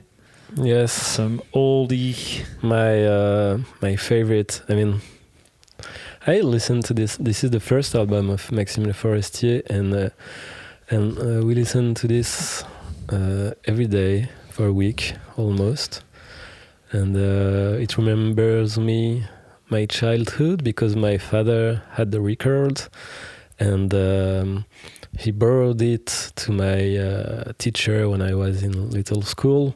Yes. 0.56 0.92
some 0.92 1.40
oldie 1.54 2.16
My 2.62 3.06
uh, 3.06 3.58
my 3.80 3.94
favorite. 3.96 4.62
I 4.68 4.74
mean, 4.74 5.00
I 6.26 6.40
listened 6.40 6.84
to 6.86 6.94
this. 6.94 7.16
This 7.18 7.44
is 7.44 7.50
the 7.52 7.60
first 7.60 7.94
album 7.94 8.28
of 8.30 8.50
Maxime 8.50 8.84
Le 8.86 8.92
Forestier, 8.92 9.62
and 9.70 9.94
uh, 9.94 10.08
and 10.90 11.16
uh, 11.18 11.46
we 11.46 11.54
listen 11.54 11.94
to 11.94 12.08
this 12.08 12.64
uh, 13.12 13.52
every 13.64 13.86
day 13.86 14.28
for 14.50 14.66
a 14.66 14.72
week 14.72 15.14
almost, 15.36 16.02
and 16.90 17.14
uh, 17.16 17.78
it 17.80 17.96
remembers 17.96 18.76
me 18.76 19.22
my 19.70 19.86
childhood 19.86 20.64
because 20.64 20.96
my 20.96 21.18
father 21.18 21.82
had 21.92 22.10
the 22.10 22.20
record, 22.20 22.82
and 23.58 23.92
um, 23.94 24.64
he 25.18 25.30
borrowed 25.30 25.82
it 25.82 26.32
to 26.36 26.52
my 26.52 26.96
uh, 26.96 27.52
teacher 27.58 28.08
when 28.08 28.22
I 28.22 28.34
was 28.34 28.62
in 28.62 28.90
little 28.90 29.22
school, 29.22 29.74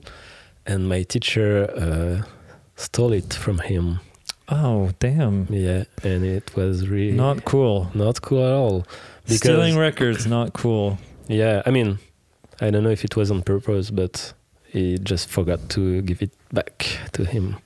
and 0.67 0.89
my 0.89 1.03
teacher 1.03 1.71
uh, 1.77 2.29
stole 2.77 3.13
it 3.13 3.35
from 3.35 3.59
him. 3.59 4.01
oh 4.49 4.91
damn 4.99 5.47
Yeah, 5.49 5.85
and 6.03 6.25
it 6.25 6.55
was 6.55 6.87
really 6.89 7.17
not 7.17 7.45
cool 7.45 7.91
not 7.95 8.21
cool 8.21 8.45
at 8.45 8.53
all. 8.53 8.87
Because 9.23 9.39
stealing 9.39 9.79
records 9.79 10.27
not 10.27 10.53
cool 10.53 10.99
yeah, 11.29 11.63
I 11.65 11.71
mean, 11.71 11.99
I 12.61 12.71
don't 12.71 12.85
know 12.85 12.91
if 12.91 13.05
it 13.05 13.17
was 13.17 13.31
on 13.31 13.43
purpose, 13.43 13.91
but 13.91 14.35
he 14.67 14.99
just 14.99 15.29
forgot 15.29 15.69
to 15.71 16.03
give 16.03 16.23
it 16.23 16.33
back 16.53 16.87
to 17.13 17.25
him. 17.25 17.57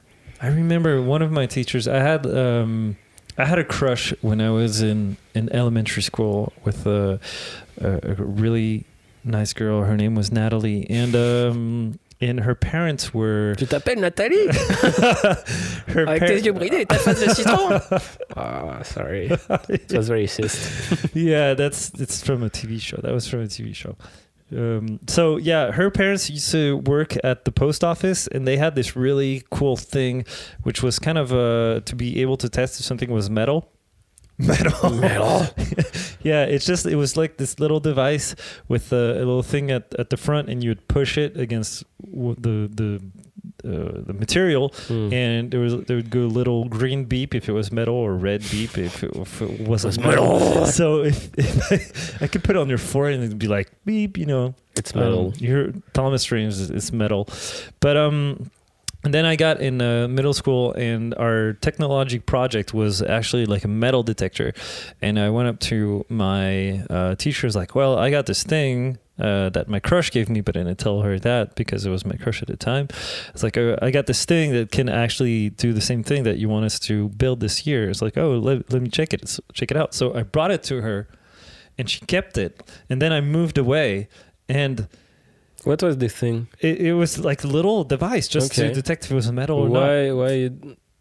I 0.41 0.49
remember 0.49 1.03
one 1.03 1.23
of 1.23 1.31
my 1.33 1.47
teachers. 1.47 1.89
I 1.89 1.99
had 1.99 2.27
um, 2.27 2.97
I 3.37 3.45
had 3.45 3.59
a 3.59 3.65
crush 3.65 4.13
when 4.21 4.41
I 4.41 4.51
was 4.51 4.83
in 4.83 5.17
in 5.35 5.53
elementary 5.53 6.03
school 6.03 6.53
with 6.65 6.87
a, 6.87 7.19
a, 7.81 7.91
a 8.03 8.15
really 8.15 8.85
nice 9.25 9.53
girl. 9.53 9.83
Her 9.83 9.97
name 9.97 10.15
was 10.15 10.31
Natalie, 10.31 10.89
and 10.89 11.15
um, 11.17 11.99
and 12.21 12.41
her 12.41 12.55
parents 12.55 13.13
were 13.15 13.55
Tu 13.57 13.67
t'appelles 13.67 13.99
Nathalie 13.99 14.47
her 15.95 16.05
Avec 16.07 16.21
tes 16.27 16.41
yeux 16.43 16.53
bridés 16.53 16.81
et 16.83 16.89
ta 16.89 16.99
face 16.99 17.21
de 17.21 17.31
citron 17.35 17.81
Ah, 18.37 18.83
sorry. 18.83 19.27
It 19.69 19.93
was 19.93 20.09
racist. 20.11 21.11
yeah, 21.15 21.55
that's 21.55 21.91
it's 22.01 22.23
from 22.23 22.43
a 22.43 22.51
TV 22.51 22.81
show. 22.81 22.99
That 23.03 23.13
was 23.13 23.29
from 23.29 23.41
a 23.43 23.47
TV 23.47 23.75
show. 23.75 23.97
Um, 24.51 25.01
so 25.07 25.37
yeah, 25.37 25.73
her 25.73 25.91
parents 25.91 26.31
used 26.31 26.51
to 26.53 26.79
work 26.79 27.17
at 27.23 27.45
the 27.45 27.53
post 27.53 27.85
office, 27.85 28.27
and 28.29 28.47
they 28.47 28.57
had 28.57 28.75
this 28.75 28.97
really 28.97 29.45
cool 29.51 29.77
thing, 29.77 30.25
which 30.63 30.83
was 30.83 30.99
kind 30.99 31.19
of 31.19 31.33
uh, 31.33 31.81
to 31.85 31.97
be 31.97 32.21
able 32.23 32.37
to 32.39 32.49
test 32.49 32.81
if 32.81 32.87
something 32.87 33.11
was 33.11 33.29
metal. 33.29 33.71
Metal. 34.39 34.91
Metal. 34.91 35.47
yeah, 36.23 36.45
it's 36.45 36.65
just 36.65 36.87
it 36.87 36.95
was 36.95 37.17
like 37.17 37.39
this 37.39 37.59
little 37.59 37.81
device 37.81 38.37
with 38.69 38.93
a, 38.93 39.15
a 39.17 39.19
little 39.19 39.43
thing 39.43 39.71
at, 39.71 39.93
at 39.99 40.11
the 40.11 40.17
front, 40.17 40.49
and 40.49 40.63
you 40.63 40.71
would 40.71 40.87
push 40.87 41.19
it 41.19 41.37
against 41.37 41.85
the 42.01 42.71
the 42.73 43.03
uh, 43.69 44.01
the 44.07 44.13
material, 44.15 44.73
Hmm. 44.89 45.13
and 45.13 45.51
there 45.51 45.61
was 45.61 45.75
there 45.87 45.97
would 45.97 46.11
go 46.11 46.21
a 46.21 46.33
little 46.41 46.65
green 46.65 47.05
beep 47.05 47.35
if 47.35 47.49
it 47.49 47.53
was 47.53 47.71
metal 47.71 47.95
or 47.95 48.15
red 48.17 48.41
beep 48.51 48.79
if 48.79 49.03
it, 49.05 49.15
if 49.15 49.43
it 49.43 49.61
wasn't 49.61 49.97
Was 49.97 49.99
metal. 49.99 50.39
metal. 50.41 50.67
So 50.81 51.05
if, 51.05 51.31
if 51.37 51.73
I, 52.21 52.25
I 52.25 52.27
could 52.29 52.43
put 52.45 52.57
it 52.57 52.59
on 52.61 52.69
your 52.69 52.79
forehead 52.79 53.15
and 53.17 53.25
it'd 53.25 53.39
be 53.39 53.49
like 53.49 53.69
beep, 53.85 54.17
you 54.19 54.27
know, 54.27 54.55
It's 54.77 54.95
metal. 54.95 55.29
um, 55.29 55.33
your 55.39 55.73
Thomas 55.93 56.23
streams 56.23 56.59
is, 56.61 56.71
is 56.71 56.93
metal, 56.93 57.29
but 57.81 57.97
um, 57.97 58.51
and 59.05 59.15
then 59.15 59.25
I 59.25 59.37
got 59.37 59.61
in 59.61 59.81
uh, 59.81 60.09
middle 60.09 60.35
school, 60.35 60.73
and 60.73 61.15
our 61.15 61.53
technology 61.61 62.19
project 62.19 62.75
was 62.75 63.01
actually 63.01 63.47
like 63.47 63.65
a 63.65 63.69
metal 63.69 64.03
detector, 64.03 64.53
and 65.01 65.21
I 65.21 65.31
went 65.31 65.49
up 65.49 65.61
to 65.71 66.05
my 66.09 66.81
uh, 66.91 67.15
teacher, 67.15 67.47
was 67.47 67.55
like, 67.55 67.77
"Well, 67.77 67.97
I 67.97 68.11
got 68.11 68.27
this 68.27 68.43
thing." 68.43 68.99
Uh, 69.19 69.49
that 69.51 69.69
my 69.69 69.81
crush 69.81 70.13
gave 70.13 70.29
me, 70.29 70.41
but 70.41 70.57
I 70.57 70.61
didn't 70.63 70.79
tell 70.79 71.01
her 71.03 71.19
that 71.19 71.57
because 71.57 71.85
it 71.85 71.91
was 71.91 72.05
my 72.05 72.15
crush 72.15 72.41
at 72.41 72.47
the 72.47 72.57
time. 72.57 72.87
It's 73.35 73.43
like, 73.43 73.57
uh, 73.59 73.77
I 73.83 73.91
got 73.91 74.07
this 74.07 74.25
thing 74.25 74.53
that 74.53 74.71
can 74.71 74.89
actually 74.89 75.51
do 75.51 75.73
the 75.73 75.81
same 75.81 76.05
thing 76.05 76.23
that 76.23 76.39
you 76.39 76.49
want 76.49 76.67
us 76.67 76.79
to 76.81 77.09
build 77.09 77.41
this 77.41 77.67
year. 77.67 77.91
It's 77.91 78.01
like, 78.01 78.17
oh, 78.17 78.39
let, 78.39 78.73
let 78.73 78.81
me 78.81 78.89
check 78.89 79.13
it. 79.13 79.29
So, 79.29 79.43
check 79.53 79.73
it 79.73 79.77
out. 79.77 79.93
So 79.93 80.15
I 80.15 80.23
brought 80.23 80.53
it 80.53 80.63
to 80.71 80.83
her 80.83 81.09
and 81.77 81.91
she 81.91 82.01
kept 82.07 82.39
it. 82.39 82.63
And 82.89 83.03
then 83.03 83.13
I 83.13 83.21
moved 83.21 83.59
away 83.59 84.09
and 84.49 84.87
What 85.65 85.83
was 85.83 85.99
the 85.99 86.09
thing? 86.09 86.47
it, 86.61 86.81
it 86.81 86.95
was 86.95 87.19
like 87.19 87.43
a 87.43 87.49
little 87.49 87.83
device 87.83 88.29
just 88.29 88.53
Okay. 88.53 88.69
to 88.69 88.75
detect 88.75 89.05
if 89.07 89.11
it 89.11 89.15
was 89.17 89.27
a 89.27 89.33
metal 89.33 89.59
or 89.59 89.69
not. 89.69 89.81
Why? 89.81 90.13
Why 90.13 90.51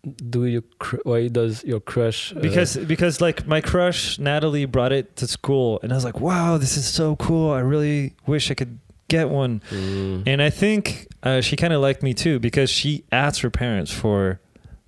do 0.03 0.45
you? 0.45 0.63
Cr- 0.79 0.97
why 1.03 1.27
does 1.27 1.63
your 1.63 1.79
crush? 1.79 2.33
uh, 2.35 2.39
Because 2.39 2.77
because 2.77 3.19
like 3.21 3.45
my 3.47 3.61
crush 3.61 4.19
Natalie 4.19 4.65
brought 4.65 4.91
it 4.91 5.15
to 5.17 5.27
school 5.27 5.79
and 5.83 5.91
I 5.91 5.95
was 5.95 6.05
like, 6.05 6.19
wow, 6.19 6.57
this 6.57 6.77
is 6.77 6.85
so 6.87 7.15
cool. 7.17 7.51
I 7.51 7.59
really 7.59 8.13
wish 8.25 8.49
I 8.51 8.53
could 8.53 8.79
get 9.09 9.29
one. 9.29 9.61
mm, 9.69 10.23
And 10.27 10.41
I 10.41 10.49
think 10.49 11.07
uh, 11.23 11.41
she 11.41 11.55
kind 11.55 11.73
of 11.73 11.81
liked 11.81 12.03
me 12.03 12.13
too 12.13 12.39
because 12.39 12.69
she 12.69 13.03
asked 13.11 13.41
her 13.41 13.49
parents 13.49 13.91
for, 13.91 14.39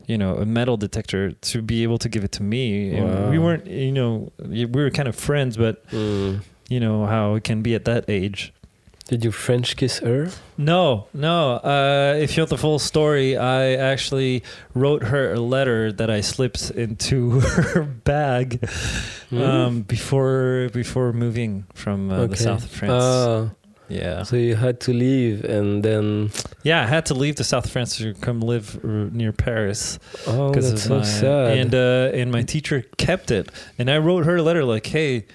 you 0.08 0.17
know, 0.17 0.36
a 0.36 0.45
metal 0.45 0.78
detector 0.78 1.32
to 1.32 1.62
be 1.62 1.84
able 1.84 1.98
to 2.00 2.10
give 2.10 2.24
it 2.24 2.32
to 2.34 2.43
me. 2.43 3.00
Wow. 3.00 3.30
we 3.30 3.39
weren't, 3.39 3.67
you 3.67 3.91
know, 3.91 4.32
we 4.39 4.65
were 4.65 4.89
kind 4.89 5.08
of 5.08 5.15
friends, 5.15 5.56
but 5.58 5.86
mm. 5.89 6.41
you 6.69 6.80
know 6.80 7.06
how 7.06 7.36
it 7.36 7.43
can 7.43 7.62
be 7.62 7.76
at 7.76 7.86
that 7.86 8.06
age. 8.10 8.54
Did 9.10 9.24
you 9.26 9.32
French 9.32 9.76
kiss 9.76 9.98
her? 10.00 10.30
No, 10.56 11.08
no. 11.13 11.54
Uh, 11.56 12.13
if 12.22 12.38
you 12.38 12.41
want 12.41 12.52
the 12.52 12.58
full 12.60 12.78
story, 12.78 13.36
I 13.36 13.74
actually 13.74 14.43
wrote 14.76 15.02
her 15.06 15.34
a 15.34 15.39
letter 15.39 15.91
that 15.91 16.12
I 16.12 16.22
slipped 16.22 16.69
into 16.72 17.39
her 17.74 17.84
bag 17.84 18.60
Mm. 19.32 19.48
um, 19.48 19.82
before 19.84 20.69
before 20.74 21.13
moving 21.13 21.65
from 21.76 22.10
uh, 22.12 22.26
the 22.28 22.36
south 22.36 22.63
of 22.65 22.72
France. 22.72 23.04
Ah, 23.04 23.50
yeah, 23.88 24.24
so 24.24 24.36
you 24.36 24.56
had 24.56 24.80
to 24.82 24.91
leave, 24.91 25.43
and 25.45 25.84
then 25.84 26.32
yeah. 26.63 26.82
I 26.84 26.88
had 26.88 27.06
to 27.08 27.13
leave 27.13 27.36
the 27.36 27.43
south 27.43 27.65
of 27.65 27.72
France 27.72 27.98
to 27.98 28.13
come 28.15 28.41
live 28.41 28.80
uh, 28.84 28.88
near 29.12 29.32
Paris. 29.32 30.00
oh, 30.26 30.52
that's 30.52 30.84
so 30.84 30.98
my 30.98 31.04
sad. 31.04 31.58
and 31.60 31.76
uh, 31.76 32.10
and 32.19 32.32
my 32.32 32.41
teacher 32.41 32.82
kept 32.98 33.30
it 33.32 33.50
and 33.78 33.89
i 33.89 33.98
wrote 34.00 34.26
her 34.26 34.38
a 34.38 34.41
letter 34.41 34.63
like 34.65 34.88
hey 34.88 35.26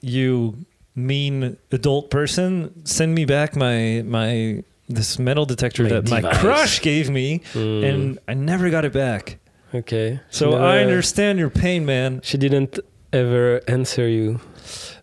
you 0.00 0.64
mean 0.94 1.56
adult 1.72 2.10
person 2.10 2.84
send 2.86 3.14
me 3.14 3.24
back 3.24 3.56
my 3.56 4.02
my 4.06 4.62
this 4.88 5.18
metal 5.18 5.44
detector 5.46 5.82
My 5.84 5.88
that 5.88 6.10
my 6.10 6.20
crush 6.34 6.80
gave 6.80 7.10
me 7.10 7.40
Mm, 7.52 7.84
and 7.88 8.18
i 8.28 8.34
never 8.34 8.70
got 8.70 8.84
it 8.84 8.92
back. 8.92 9.38
Okay, 9.74 10.20
so 10.30 10.54
i 10.54 10.78
understand 10.78 11.38
your 11.40 11.50
pain 11.50 11.84
man. 11.84 12.20
She 12.22 12.38
didn't 12.38 12.78
ever 13.12 13.60
answer 13.66 14.06
you. 14.08 14.38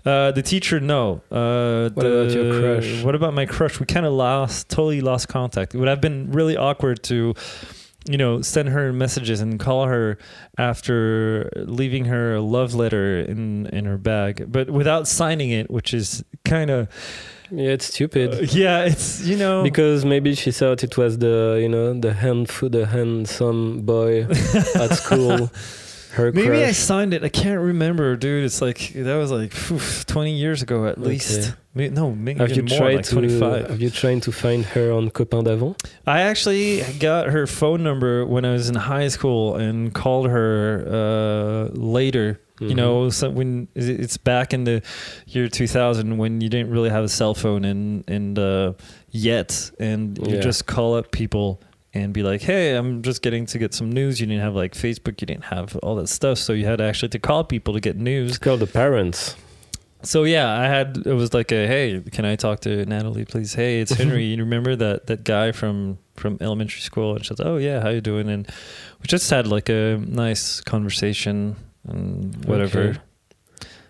uh, 0.06 0.32
the 0.32 0.42
teacher 0.42 0.80
no. 0.80 1.22
Uh, 1.30 1.90
What 1.94 2.04
the, 2.04 2.12
about 2.14 2.32
your 2.34 2.60
crush? 2.60 3.04
what 3.04 3.14
about 3.16 3.34
my 3.34 3.46
crush? 3.46 3.80
We 3.82 3.86
kind 3.86 4.06
of 4.06 4.14
lost 4.14 4.70
totally 4.70 5.02
lost 5.02 5.28
contact. 5.28 5.76
It 5.76 5.80
would 5.80 5.90
have 5.90 6.00
been 6.00 6.32
really 6.32 6.56
awkward 6.56 7.04
to 7.04 7.34
you 8.10 8.18
know, 8.18 8.42
send 8.42 8.70
her 8.70 8.92
messages 8.92 9.42
and 9.42 9.60
call 9.60 9.86
her 9.86 10.18
after 10.58 11.50
leaving 11.56 12.06
her 12.06 12.36
a 12.36 12.42
love 12.42 12.74
letter 12.74 13.20
in 13.20 13.68
in 13.68 13.86
her 13.86 13.98
bag, 13.98 14.52
but 14.52 14.70
without 14.70 15.08
signing 15.08 15.50
it, 15.52 15.70
which 15.70 15.94
is 15.94 16.24
kind 16.46 16.70
of 16.70 16.88
Yeah, 17.52 17.72
it's 17.72 17.86
stupid. 17.86 18.34
Uh, 18.34 18.38
yeah, 18.52 18.86
it's 18.86 19.22
you 19.26 19.38
know 19.38 19.64
because 19.64 20.06
maybe 20.06 20.36
she 20.36 20.52
thought 20.52 20.84
it 20.84 20.98
was 20.98 21.18
the 21.18 21.60
you 21.62 21.70
know 21.70 21.94
the 22.00 22.14
hand 22.14 22.48
the 22.48 22.86
handsome 22.86 23.82
boy 23.86 24.24
at 24.76 24.94
school 24.96 25.50
Her 26.14 26.32
Maybe 26.34 26.64
I 26.66 26.74
signed 26.74 27.14
it. 27.14 27.24
I 27.24 27.30
can't 27.30 27.62
remember, 27.62 28.18
dude. 28.18 28.44
It's 28.44 28.62
like 28.62 28.92
that 28.96 29.16
was 29.16 29.32
like 29.32 29.54
phew, 29.54 29.80
20 30.08 30.34
years 30.36 30.62
ago 30.62 30.86
at 30.88 30.98
Okay. 30.98 31.08
least. 31.10 31.54
No, 31.74 32.12
maybe 32.12 32.40
Have 32.40 32.52
you 32.52 32.64
more, 32.64 32.78
tried 32.78 32.96
like 32.98 33.06
to 33.06 33.12
25. 33.12 33.70
Have 33.70 33.82
you 33.82 33.90
tried 33.90 34.24
to 34.24 34.32
find 34.32 34.66
her 34.66 34.92
on 34.92 35.10
Copain 35.10 35.44
d'Avant? 35.46 35.76
I 36.06 36.22
actually 36.22 36.82
got 37.00 37.30
her 37.30 37.48
phone 37.48 37.82
number 37.82 38.26
when 38.26 38.44
I 38.44 38.52
was 38.52 38.68
in 38.70 38.76
high 38.76 39.08
school 39.08 39.56
and 39.56 39.94
called 39.94 40.28
her 40.28 40.84
uh, 40.88 41.74
later. 41.74 42.42
You 42.60 42.68
Mhm. 42.72 42.76
know, 42.76 43.10
so 43.10 43.30
when 43.32 43.70
it's 43.74 44.18
back 44.18 44.54
in 44.54 44.66
the 44.66 44.84
year 45.28 45.48
2000 45.48 46.18
when 46.18 46.42
you 46.42 46.50
didn't 46.50 46.70
really 46.70 46.90
have 46.92 47.04
a 47.06 47.10
cell 47.10 47.34
phone 47.34 47.64
and 47.66 48.04
and 48.08 48.38
uh, 48.38 48.74
yet, 49.10 49.72
and 49.80 50.18
you 50.28 50.36
Yeah. 50.36 50.42
just 50.42 50.68
call 50.68 50.94
up 50.96 51.12
people 51.12 51.60
and 51.94 52.14
be 52.14 52.22
like, 52.22 52.42
"Hey, 52.44 52.76
I'm 52.76 53.02
just 53.02 53.22
getting 53.24 53.46
to 53.48 53.58
get 53.58 53.74
some 53.74 53.90
news." 53.92 54.20
You 54.20 54.28
didn't 54.28 54.44
have 54.44 54.54
like 54.56 54.76
Facebook, 54.76 55.22
you 55.22 55.26
didn't 55.26 55.46
have 55.46 55.76
all 55.78 55.96
that 55.96 56.08
stuff, 56.10 56.38
so 56.38 56.54
you 56.54 56.66
had 56.66 56.80
actually 56.82 57.10
to 57.10 57.20
call 57.20 57.44
people 57.46 57.74
to 57.74 57.80
get 57.80 57.98
news. 57.98 58.38
Call 58.38 58.58
the 58.58 58.68
parents. 58.68 59.36
So 60.04 60.24
yeah, 60.24 60.50
I 60.60 60.66
had 60.66 60.98
it 61.06 61.14
was 61.14 61.34
like 61.34 61.52
a 61.52 61.68
hey, 61.68 62.02
can 62.12 62.26
I 62.26 62.36
talk 62.36 62.62
to 62.62 62.86
Natalie, 62.86 63.26
please? 63.26 63.54
Hey, 63.54 63.82
it's 63.82 63.92
Henry. 63.92 64.24
you 64.32 64.38
remember 64.38 64.76
that 64.76 65.08
that 65.08 65.24
guy 65.24 65.52
from 65.52 65.98
from 66.16 66.38
elementary 66.42 66.82
school? 66.82 67.16
And 67.16 67.26
she 67.26 67.34
was, 67.34 67.40
oh 67.42 67.58
yeah, 67.58 67.82
how 67.82 67.90
you 67.90 68.02
doing? 68.02 68.30
And 68.30 68.48
we 69.02 69.08
just 69.08 69.30
had 69.30 69.48
like 69.48 69.70
a 69.70 69.98
nice 70.08 70.62
conversation 70.62 71.56
and 71.88 72.44
whatever. 72.46 72.80
Okay. 72.82 73.00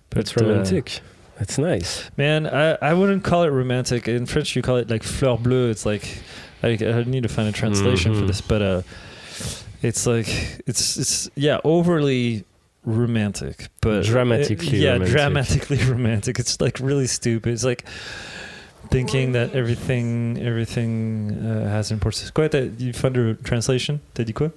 But, 0.10 0.38
uh, 0.42 0.46
romantic. 0.46 1.00
That's 1.40 1.58
nice. 1.58 2.12
man, 2.18 2.46
I, 2.46 2.74
I 2.82 2.94
wouldn't 2.94 3.24
call 3.24 3.44
it 3.44 3.48
romantic. 3.50 4.08
In 4.08 4.26
French, 4.26 4.56
you 4.56 4.62
call 4.62 4.76
it 4.78 4.90
like 4.90 5.02
fleur 5.04 5.38
bleue. 5.38 5.72
It's 5.72 5.86
like 5.86 6.22
I, 6.62 6.70
I 6.72 7.04
need 7.04 7.24
to 7.24 7.30
find 7.30 7.48
a 7.48 7.52
translation 7.52 8.14
for 8.14 8.22
Mhm. 8.24 8.28
this, 8.28 8.42
but 8.42 8.62
uh, 8.62 8.82
it's 9.82 10.06
like 10.06 10.28
it's 10.68 10.98
it's 10.98 11.30
yeah 11.36 11.60
overly 11.64 12.44
romantic, 12.86 13.68
but 13.82 14.04
Dramatically 14.06 14.80
yeah, 14.80 14.94
romantic. 14.94 15.12
dramatically 15.16 15.78
romantic. 15.92 16.40
It's 16.40 16.60
like 16.62 16.80
really 16.80 17.08
stupid. 17.08 17.54
It's 17.54 17.64
like 17.64 17.86
thinking 18.90 19.34
that 19.34 19.54
everything 19.54 20.38
everything 20.42 21.32
uh, 21.46 21.70
has 21.70 21.92
importance. 21.92 22.30
Quoi, 22.32 22.48
t'as- 22.50 22.72
you 22.80 22.94
found 22.94 23.18
a 23.18 23.36
translation? 23.36 24.02
T'as 24.16 24.24
dit 24.26 24.34
quoi? 24.34 24.52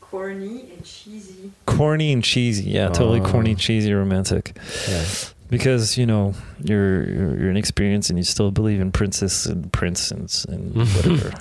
Corny 0.00 0.70
and 0.76 0.84
cheesy. 0.84 1.50
Corny 1.66 2.12
and 2.12 2.22
cheesy. 2.22 2.70
Yeah, 2.70 2.88
totally 2.88 3.20
Oh. 3.20 3.24
corny, 3.30 3.54
cheesy, 3.54 3.92
romantic. 3.92 4.56
Yeah. 4.88 5.04
because 5.50 5.96
you 5.98 6.06
know 6.06 6.34
you're 6.62 7.04
you're, 7.08 7.36
you're 7.38 7.50
inexperienced 7.50 8.10
and 8.10 8.18
you 8.18 8.24
still 8.24 8.50
believe 8.50 8.80
in 8.80 8.90
princess 8.92 9.46
and 9.46 9.70
prince 9.72 10.10
and, 10.10 10.28
and 10.48 10.74
whatever 10.96 11.32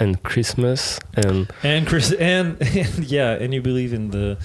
And 0.00 0.20
Christmas 0.22 0.98
and 1.14 1.48
and 1.62 1.86
Chris 1.86 2.12
and, 2.12 2.56
and 2.76 2.98
yeah 3.04 3.32
and 3.40 3.54
you 3.54 3.62
believe 3.62 3.92
in 3.94 4.10
the 4.10 4.36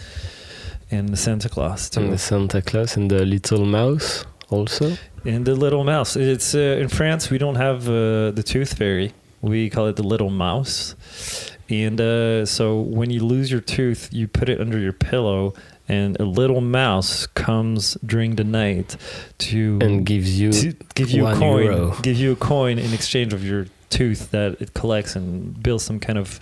in 0.89 1.07
the 1.07 1.17
Santa 1.17 1.49
Claus 1.49 1.89
too 1.89 2.01
and 2.01 2.13
the 2.13 2.17
Santa 2.17 2.61
Claus 2.61 2.97
and 2.97 3.09
the 3.09 3.25
little 3.25 3.65
mouse 3.65 4.25
also. 4.49 4.97
and 5.25 5.45
the 5.45 5.55
little 5.55 5.83
mouse 5.83 6.15
it's 6.15 6.55
uh, 6.55 6.81
in 6.81 6.89
France 6.89 7.29
we 7.29 7.37
don't 7.37 7.55
have 7.55 7.87
uh, 7.87 8.31
the 8.31 8.43
tooth 8.45 8.77
fairy 8.77 9.13
we 9.41 9.69
call 9.69 9.87
it 9.87 9.95
the 9.95 10.03
little 10.03 10.29
mouse 10.29 10.95
and 11.69 12.01
uh, 12.01 12.45
so 12.45 12.79
when 12.79 13.09
you 13.11 13.23
lose 13.23 13.51
your 13.51 13.61
tooth 13.61 14.09
you 14.11 14.27
put 14.27 14.49
it 14.49 14.59
under 14.59 14.79
your 14.79 14.93
pillow 14.93 15.53
and 15.87 16.19
a 16.19 16.23
little 16.25 16.61
mouse 16.61 17.25
comes 17.27 17.95
during 18.05 18.35
the 18.35 18.43
night 18.43 18.95
to 19.39 19.79
and 19.81 20.05
gives 20.05 20.39
you 20.39 20.51
to 20.51 20.73
give 20.93 21.09
you 21.09 21.25
a 21.27 21.35
coin, 21.35 21.63
euro. 21.63 21.95
give 22.01 22.17
you 22.17 22.31
a 22.31 22.35
coin 22.35 22.77
in 22.77 22.93
exchange 22.93 23.33
of 23.33 23.43
your 23.43 23.65
tooth 23.89 24.31
that 24.31 24.61
it 24.61 24.73
collects 24.73 25.15
and 25.15 25.61
builds 25.61 25.83
some 25.83 25.99
kind 25.99 26.17
of, 26.17 26.39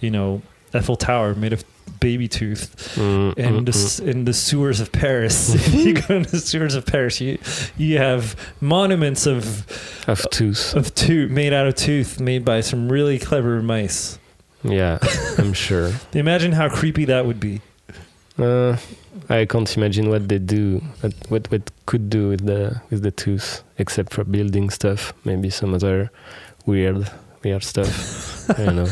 you 0.00 0.10
know, 0.10 0.42
Eiffel 0.74 0.96
Tower 0.96 1.34
made 1.34 1.52
of 1.52 1.64
baby 2.00 2.28
tooth. 2.28 2.94
Mm, 2.96 3.34
And 3.36 3.56
mm, 3.60 3.64
the, 3.64 3.70
s- 3.72 3.98
in 4.00 4.24
the 4.24 4.32
sewers 4.32 4.80
of 4.80 4.90
Paris, 4.92 5.54
if 5.54 5.74
you 5.74 5.94
go 5.94 6.14
in 6.16 6.22
the 6.24 6.38
sewers 6.40 6.74
of 6.74 6.84
Paris, 6.86 7.20
you 7.20 7.38
you 7.76 7.98
have 7.98 8.34
monuments 8.60 9.26
of 9.26 9.44
mm, 9.44 10.08
of 10.08 10.28
tooth. 10.30 10.74
of 10.74 10.94
tooth 10.94 11.30
made 11.30 11.52
out 11.52 11.66
of 11.66 11.74
tooth 11.74 12.20
made 12.20 12.44
by 12.44 12.60
some 12.62 12.88
really 12.92 13.18
clever 13.18 13.62
mice. 13.62 14.18
Yeah, 14.64 14.98
I'm 15.38 15.52
sure. 15.66 15.92
Imagine 16.14 16.52
how 16.52 16.68
creepy 16.68 17.04
that 17.06 17.24
would 17.26 17.38
be. 17.40 17.60
Uh, 18.38 18.76
I 19.28 19.44
can't 19.46 19.76
imagine 19.76 20.08
what 20.10 20.28
they 20.28 20.38
do, 20.38 20.80
what, 21.00 21.12
what 21.28 21.50
what 21.50 21.70
could 21.86 22.08
do 22.10 22.28
with 22.28 22.46
the 22.46 22.80
with 22.90 23.02
the 23.02 23.10
tooth, 23.10 23.62
except 23.78 24.12
for 24.14 24.24
building 24.24 24.70
stuff. 24.70 25.12
Maybe 25.24 25.50
some 25.50 25.74
other 25.74 26.10
weird 26.66 27.10
weird 27.44 27.62
stuff. 27.64 28.48
I 28.50 28.64
don't 28.64 28.76
know. 28.76 28.90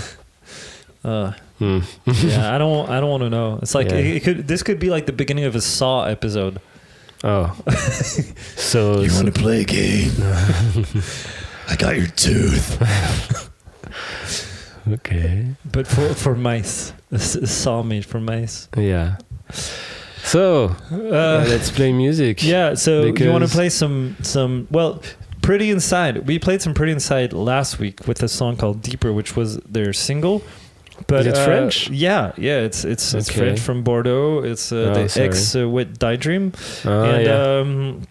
Uh, 1.04 1.32
Hmm. 1.58 1.80
yeah, 2.06 2.54
I 2.54 2.58
don't 2.58 2.88
I 2.90 3.00
don't 3.00 3.10
want 3.10 3.22
to 3.22 3.30
know. 3.30 3.58
It's 3.62 3.74
like 3.74 3.88
Yeah. 3.90 3.96
it, 3.96 4.16
it 4.16 4.22
could 4.24 4.46
this 4.48 4.62
could 4.62 4.78
be 4.78 4.90
like 4.90 5.06
the 5.06 5.12
beginning 5.12 5.44
of 5.44 5.54
a 5.56 5.60
Saw 5.60 6.04
episode. 6.04 6.60
Oh, 7.24 7.56
so 8.56 9.00
You 9.00 9.08
so- 9.08 9.22
want 9.24 9.34
to 9.34 9.40
play 9.40 9.62
a 9.62 9.64
game? 9.64 10.12
I 11.68 11.74
got 11.76 11.96
your 11.96 12.06
tooth. 12.08 12.78
okay, 14.88 15.46
But 15.72 15.86
for 15.86 16.14
for 16.14 16.34
mice, 16.34 16.92
a, 17.10 17.16
s- 17.16 17.34
a 17.34 17.46
saw 17.46 17.82
made 17.82 18.04
for 18.04 18.20
mice. 18.20 18.68
yeah. 18.76 19.16
So 20.22 20.76
Uh, 20.92 21.44
let's 21.48 21.70
play 21.70 21.92
music. 21.92 22.42
yeah. 22.44 22.74
So 22.74 23.04
you 23.06 23.30
want 23.32 23.44
to 23.44 23.50
play 23.50 23.68
some 23.70 24.16
some 24.22 24.66
well, 24.70 25.02
Pretty 25.42 25.70
Inside. 25.70 26.26
We 26.26 26.38
played 26.38 26.60
some 26.62 26.74
Pretty 26.74 26.92
Inside 26.92 27.32
last 27.32 27.78
week 27.78 28.06
with 28.06 28.22
a 28.22 28.28
song 28.28 28.56
called 28.56 28.82
Deeper, 28.82 29.12
which 29.12 29.36
was 29.36 29.56
their 29.58 29.92
single. 29.92 30.42
But 31.06 31.20
Is 31.20 31.26
it 31.26 31.36
uh, 31.36 31.44
French? 31.44 31.90
Yeah, 31.90 32.32
yeah. 32.36 32.60
It's 32.60 32.84
it's 32.84 33.14
it's 33.14 33.28
Okay. 33.30 33.40
French 33.40 33.60
from 33.60 33.82
Bordeaux. 33.82 34.42
It's 34.42 34.72
uh, 34.72 34.76
Oh, 34.76 35.02
the 35.02 35.08
sorry. 35.08 35.28
ex 35.28 35.54
uh, 35.54 35.68
Wet 35.68 35.94
DyeDream. 35.98 36.54
Ah, 36.84 37.04
and 37.04 37.26
yeah. 37.26 37.60
um, 37.60 38.02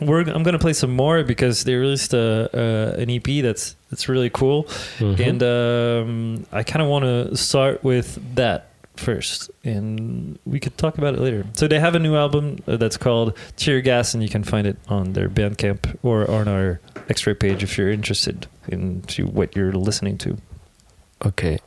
we're 0.00 0.20
I'm 0.20 0.42
gonna 0.42 0.58
play 0.58 0.74
some 0.74 0.92
more 0.94 1.24
because 1.24 1.64
they 1.64 1.74
released 1.74 2.12
a, 2.14 2.48
uh, 2.54 3.00
an 3.00 3.10
EP 3.10 3.42
that's 3.42 3.74
that's 3.90 4.08
really 4.08 4.30
cool. 4.30 4.64
Mhm. 4.98 5.20
And 5.28 5.42
um, 5.42 6.46
I 6.52 6.62
kind 6.62 6.82
of 6.82 6.88
want 6.88 7.04
to 7.04 7.36
start 7.36 7.82
with 7.82 8.18
that 8.36 8.66
first, 8.96 9.50
and 9.64 10.38
we 10.44 10.58
could 10.60 10.76
talk 10.76 10.98
about 10.98 11.14
it 11.14 11.20
later. 11.20 11.44
So 11.54 11.66
they 11.68 11.78
have 11.80 11.94
a 11.94 11.98
new 12.00 12.14
album 12.16 12.58
uh, 12.66 12.76
that's 12.76 12.96
called 12.96 13.32
Tear 13.56 13.80
Gas, 13.80 14.12
and 14.14 14.22
you 14.22 14.28
can 14.28 14.44
find 14.44 14.66
it 14.66 14.76
on 14.88 15.12
their 15.14 15.28
Bandcamp 15.28 15.96
or 16.02 16.28
on 16.30 16.46
our 16.48 16.80
X-ray 17.08 17.34
page 17.34 17.62
if 17.62 17.78
you're 17.78 17.90
interested 17.90 18.46
into 18.68 19.26
what 19.26 19.56
you're 19.56 19.72
listening 19.72 20.18
to. 20.18 20.36
okay, 21.24 21.58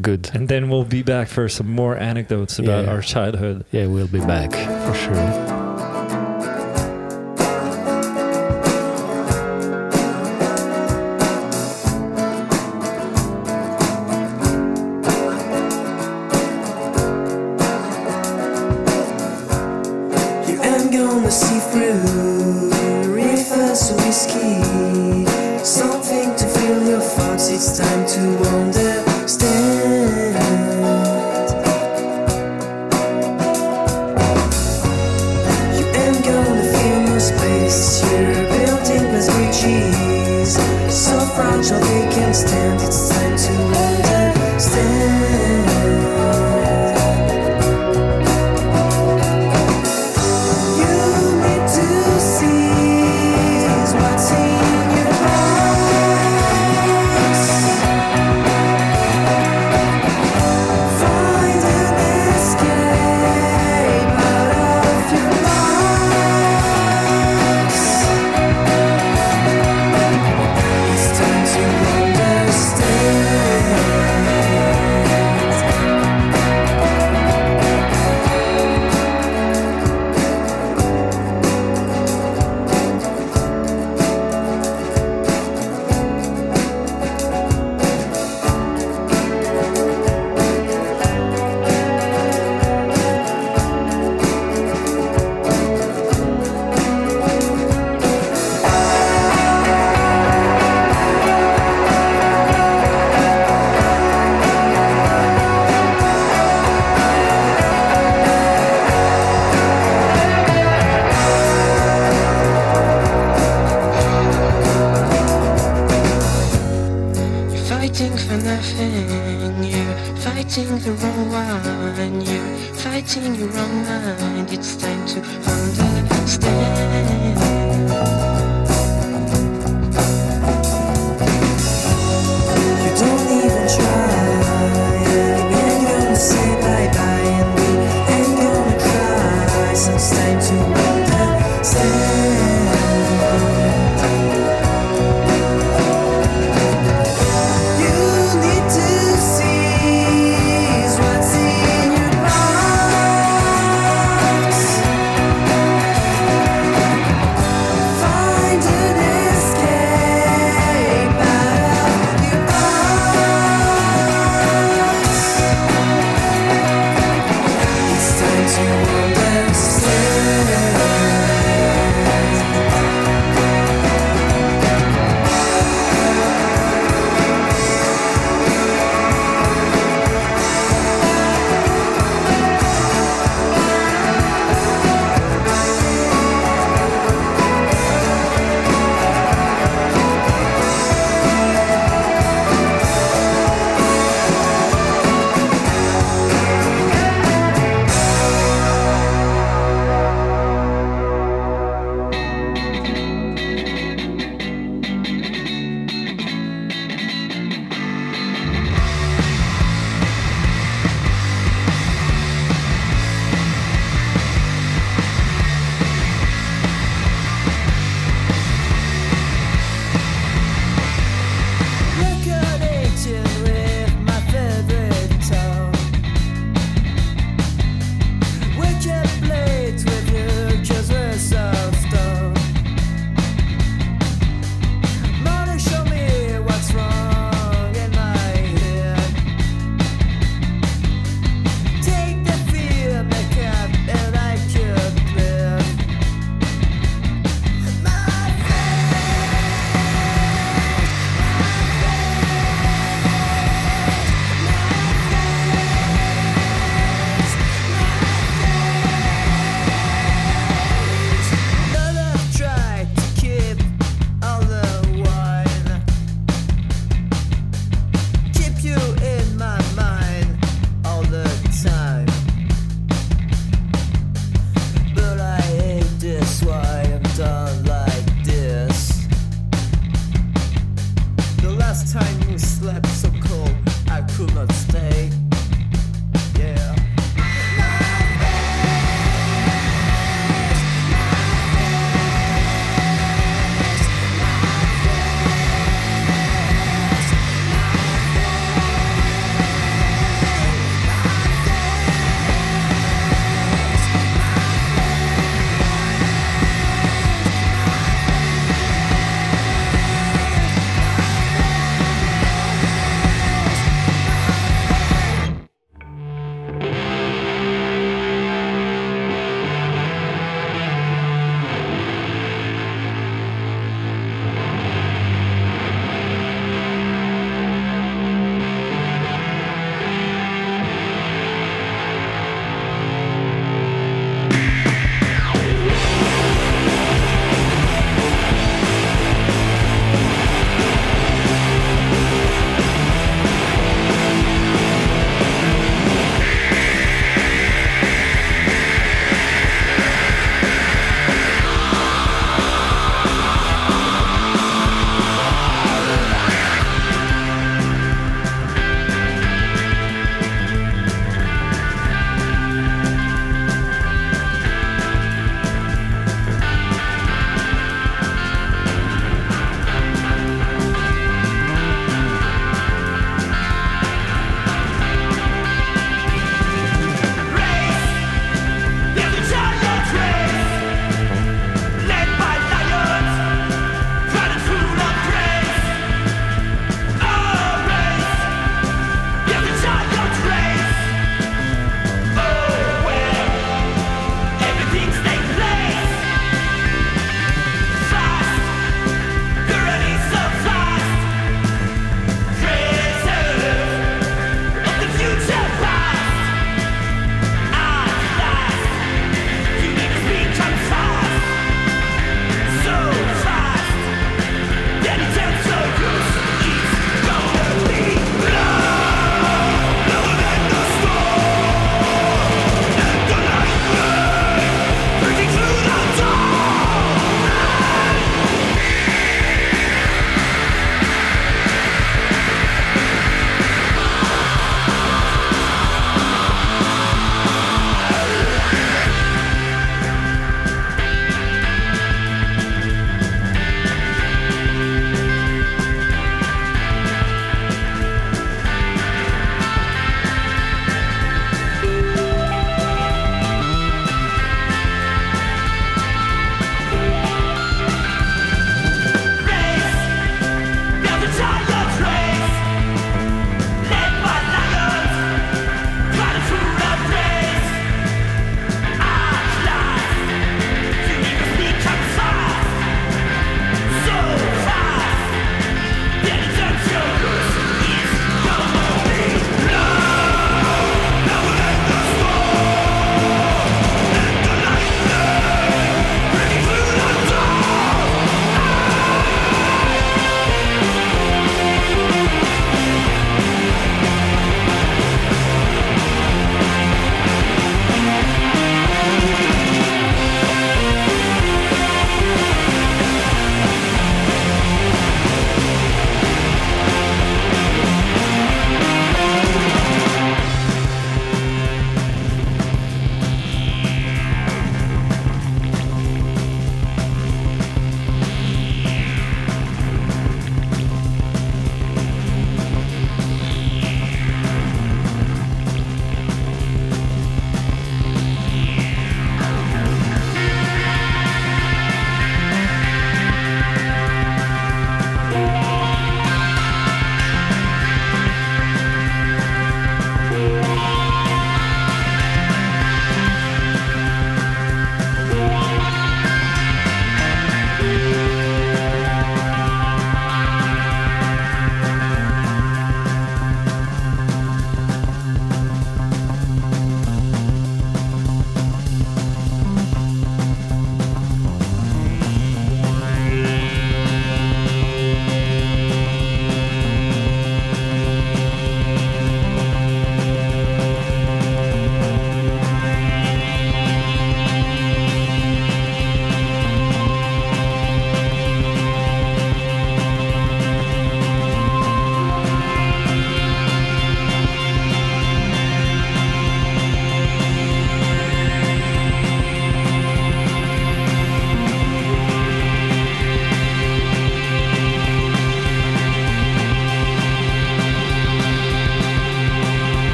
good. 0.00 0.30
And 0.34 0.48
then 0.48 0.68
we'll 0.68 0.84
be 0.84 1.02
back 1.02 1.28
for 1.28 1.48
some 1.48 1.70
more 1.70 1.96
anecdotes 1.96 2.58
about 2.58 2.84
Yeah. 2.84 2.90
our 2.92 3.02
childhood. 3.02 3.64
Yeah, 3.72 3.86
we'll 3.86 4.06
be 4.08 4.20
back 4.20 4.52
for 4.52 4.94
sure. 4.94 5.65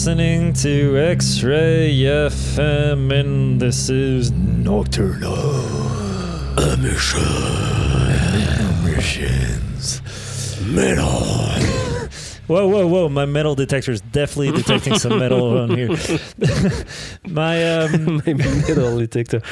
Listening 0.00 0.54
to 0.54 0.96
X 0.96 1.42
Ray 1.42 1.94
FM, 1.94 3.12
and 3.12 3.60
this 3.60 3.90
is 3.90 4.30
Nocturnal 4.30 5.36
Emissions. 6.56 7.20
Metal. 10.64 11.20
Whoa, 12.46 12.66
whoa, 12.66 12.86
whoa! 12.86 13.08
My 13.10 13.26
metal 13.26 13.54
detector 13.54 13.92
is 13.92 14.00
definitely 14.00 14.52
detecting 14.52 14.98
some 14.98 15.18
metal 15.18 15.58
on 15.58 15.68
here. 15.76 15.90
My 17.28 17.62
um, 17.80 18.22
my 18.26 18.32
metal 18.32 18.98
detector. 18.98 19.42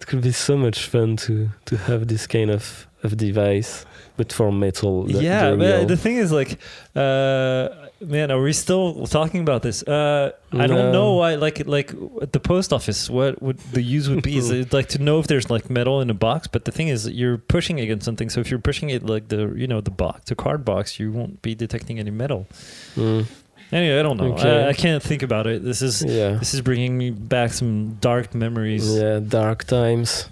It 0.00 0.06
could 0.06 0.22
be 0.22 0.32
so 0.32 0.56
much 0.56 0.86
fun 0.86 1.16
to 1.18 1.50
to 1.66 1.76
have 1.76 2.08
this 2.08 2.26
kind 2.26 2.50
of 2.50 2.88
of 3.02 3.18
device, 3.18 3.84
but 4.16 4.32
for 4.32 4.50
metal. 4.50 5.04
the- 5.04 5.22
yeah, 5.22 5.50
the 5.50 5.56
but 5.56 5.88
the 5.88 5.98
thing 5.98 6.16
is, 6.16 6.32
like, 6.32 6.58
uh, 6.96 7.68
man, 8.00 8.30
are 8.30 8.40
we 8.40 8.52
still 8.52 9.06
talking 9.06 9.40
about 9.40 9.62
this? 9.62 9.82
Uh, 9.82 10.32
I 10.52 10.66
don't 10.66 10.92
know 10.92 11.14
why. 11.14 11.34
Like, 11.34 11.66
like 11.66 11.92
at 12.22 12.32
the 12.32 12.40
post 12.40 12.72
office, 12.72 13.10
what 13.10 13.42
would 13.42 13.58
the 13.72 13.82
use 13.82 14.08
would 14.08 14.22
be 14.22 14.36
is 14.36 14.50
it, 14.52 14.72
like 14.72 14.88
to 14.90 14.98
know 14.98 15.18
if 15.18 15.26
there's 15.26 15.50
like 15.50 15.70
metal 15.70 16.00
in 16.00 16.10
a 16.10 16.14
box. 16.14 16.46
But 16.46 16.64
the 16.64 16.72
thing 16.72 16.88
is, 16.88 17.08
you're 17.08 17.38
pushing 17.38 17.80
against 17.80 18.04
something. 18.04 18.30
So 18.30 18.40
if 18.40 18.50
you're 18.50 18.60
pushing 18.60 18.90
it 18.90 19.04
like 19.04 19.28
the 19.28 19.52
you 19.56 19.66
know 19.66 19.80
the 19.80 19.90
box, 19.90 20.26
the 20.26 20.34
card 20.34 20.64
box, 20.64 20.98
you 20.98 21.12
won't 21.12 21.42
be 21.42 21.54
detecting 21.54 21.98
any 21.98 22.10
metal. 22.10 22.46
Mm, 22.96 23.26
Anyway, 23.70 24.00
I 24.00 24.02
don't 24.02 24.16
know. 24.16 24.32
Okay. 24.32 24.64
I, 24.64 24.68
I 24.70 24.72
can't 24.72 25.02
think 25.02 25.22
about 25.22 25.46
it. 25.46 25.62
This 25.62 25.82
is 25.82 26.02
yeah. 26.02 26.36
this 26.38 26.54
is 26.54 26.62
bringing 26.62 26.96
me 26.96 27.10
back 27.10 27.52
some 27.52 27.98
dark 28.00 28.34
memories, 28.34 28.96
Yeah, 28.96 29.18
dark 29.18 29.64
times 29.64 30.30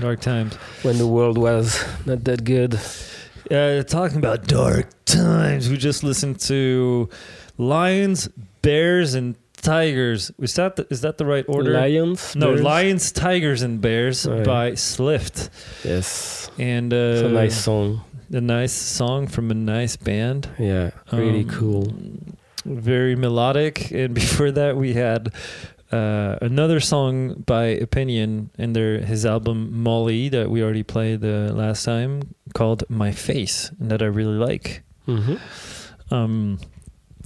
dark 0.00 0.20
times. 0.20 0.54
when 0.82 0.98
the 0.98 1.06
world 1.06 1.38
was 1.38 1.82
not 2.06 2.24
that 2.24 2.44
good. 2.44 2.78
Uh, 3.50 3.82
talking 3.82 4.16
about 4.18 4.46
dark 4.46 4.88
times, 5.04 5.68
we 5.68 5.76
just 5.76 6.02
listened 6.02 6.40
to 6.40 7.08
lions, 7.58 8.28
bears, 8.62 9.14
and 9.14 9.36
tigers. 9.56 10.30
Is 10.38 10.54
that 10.54 10.76
the, 10.76 10.86
is 10.90 11.02
that 11.02 11.18
the 11.18 11.26
right 11.26 11.44
order? 11.48 11.72
Lions? 11.72 12.34
no, 12.36 12.48
bears? 12.52 12.62
lions, 12.62 13.12
tigers, 13.12 13.62
and 13.62 13.80
bears 13.80 14.26
yeah. 14.26 14.42
by 14.42 14.72
Slift, 14.72 15.50
Yes. 15.84 16.50
and 16.58 16.92
uh, 16.92 16.96
It's 16.96 17.22
a 17.22 17.28
nice 17.28 17.56
song. 17.62 18.00
a 18.32 18.40
nice 18.40 18.72
song 18.72 19.26
from 19.26 19.50
a 19.50 19.54
nice 19.54 19.96
band. 19.96 20.48
Yeah, 20.58 20.90
really 21.12 21.40
Um, 21.44 21.48
cool. 21.50 21.94
very 22.64 23.14
melodic. 23.16 23.90
And 23.90 24.14
before 24.22 24.50
that, 24.52 24.76
we 24.76 24.94
had 24.94 25.32
uh, 25.94 26.38
another 26.42 26.80
song 26.80 27.42
by 27.46 27.64
Opinion 27.88 28.50
and 28.58 28.74
their 28.76 28.98
his 29.00 29.24
album 29.24 29.58
Molly 29.82 30.28
that 30.30 30.46
we 30.50 30.62
already 30.62 30.82
played 30.82 31.20
the 31.20 31.52
last 31.52 31.84
time 31.84 32.12
called 32.54 32.82
My 32.88 33.12
Face, 33.12 33.70
and 33.78 33.90
that 33.90 34.00
I 34.02 34.06
really 34.06 34.38
like. 34.48 34.82
hmm 35.06 35.36
Um, 36.10 36.58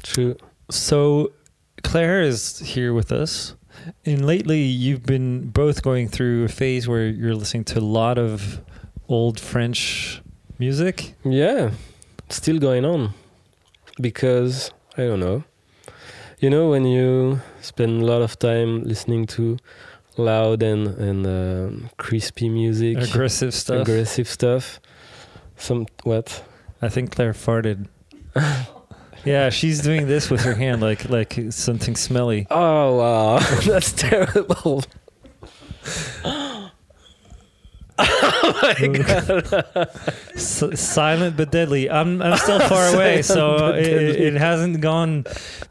True. 0.03 0.37
so 0.71 1.33
Claire 1.83 2.23
is 2.23 2.59
here 2.75 2.93
with 2.93 3.11
us. 3.12 3.55
And 4.05 4.27
lately, 4.27 4.62
you've 4.85 5.05
been 5.07 5.51
both 5.51 5.83
going 5.83 6.09
through 6.09 6.45
a 6.45 6.49
phase 6.49 6.89
where 6.89 7.07
you're 7.09 7.35
listening 7.35 7.64
to 7.73 7.79
a 7.79 7.87
lot 8.01 8.19
of 8.19 8.61
old 9.09 9.39
French 9.41 10.21
music. 10.59 11.14
Yeah, 11.25 11.71
still 12.29 12.59
going 12.59 12.85
on 12.85 13.14
because 14.01 14.71
I 14.97 15.03
don't 15.07 15.21
know. 15.21 15.45
You 16.41 16.51
know, 16.51 16.70
when 16.70 16.84
you 16.84 17.41
spend 17.61 18.03
a 18.03 18.05
lot 18.07 18.22
of 18.22 18.39
time 18.39 18.84
listening 18.84 19.26
to 19.28 19.59
loud 20.16 20.62
and 20.62 20.86
and 20.99 21.26
um, 21.26 21.91
crispy 21.97 22.49
music, 22.49 22.99
Aggressive 22.99 23.53
stuff. 23.53 23.82
aggressive 23.82 24.28
stuff. 24.28 24.80
Some 25.57 25.86
what? 26.05 26.45
I 26.80 26.89
think 26.89 27.11
Claire 27.14 27.32
farted. 27.32 27.89
yeah, 29.24 29.51
she's 29.51 29.80
doing 29.82 30.07
this 30.07 30.30
with 30.30 30.43
her 30.43 30.55
hand, 30.55 30.80
like 30.80 31.09
like 31.09 31.36
something 31.51 31.97
smelly. 31.97 32.47
Oh 32.51 32.97
wow, 32.97 33.39
that's 33.66 33.93
terrible. 33.93 34.84
Oh 38.01 38.59
my 38.63 38.87
god! 38.89 39.91
S- 40.35 40.81
silent 40.81 41.37
but 41.37 41.51
deadly. 41.51 41.91
I'm 41.91 42.23
I'm 42.23 42.37
still 42.39 42.61
far 42.61 42.87
away, 42.95 43.23
so 43.23 43.75
it, 43.75 43.87
it 43.87 44.35
hasn't 44.35 44.81
gone 44.81 45.25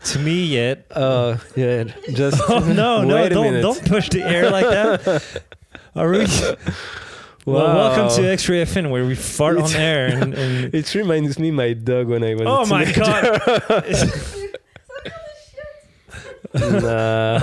to 0.06 0.20
me 0.20 0.44
yet. 0.46 0.86
Oh 0.96 1.40
yeah, 1.56 1.86
just 2.14 2.42
Oh 2.50 2.60
no, 2.60 3.04
no! 3.04 3.30
Don't 3.30 3.44
minute. 3.46 3.62
don't 3.62 3.86
push 3.86 4.10
the 4.10 4.24
air 4.24 4.50
like 4.50 4.66
that. 4.68 5.42
Are 5.96 6.10
we? 6.12 6.26
Well, 7.46 7.74
welcome 7.76 8.10
to 8.22 8.30
X-Ray 8.30 8.64
FM, 8.66 8.90
where 8.92 9.06
we 9.06 9.16
fart 9.16 9.58
on 9.58 9.74
air. 9.74 10.08
And, 10.08 10.34
and 10.34 10.76
It 10.76 10.94
reminds 10.96 11.40
me 11.40 11.50
my 11.50 11.72
dog 11.72 12.08
when 12.08 12.22
I 12.22 12.34
was. 12.36 12.44
oh 12.46 12.66
my 12.66 12.84
god! 12.92 13.42
Nah. 16.54 17.40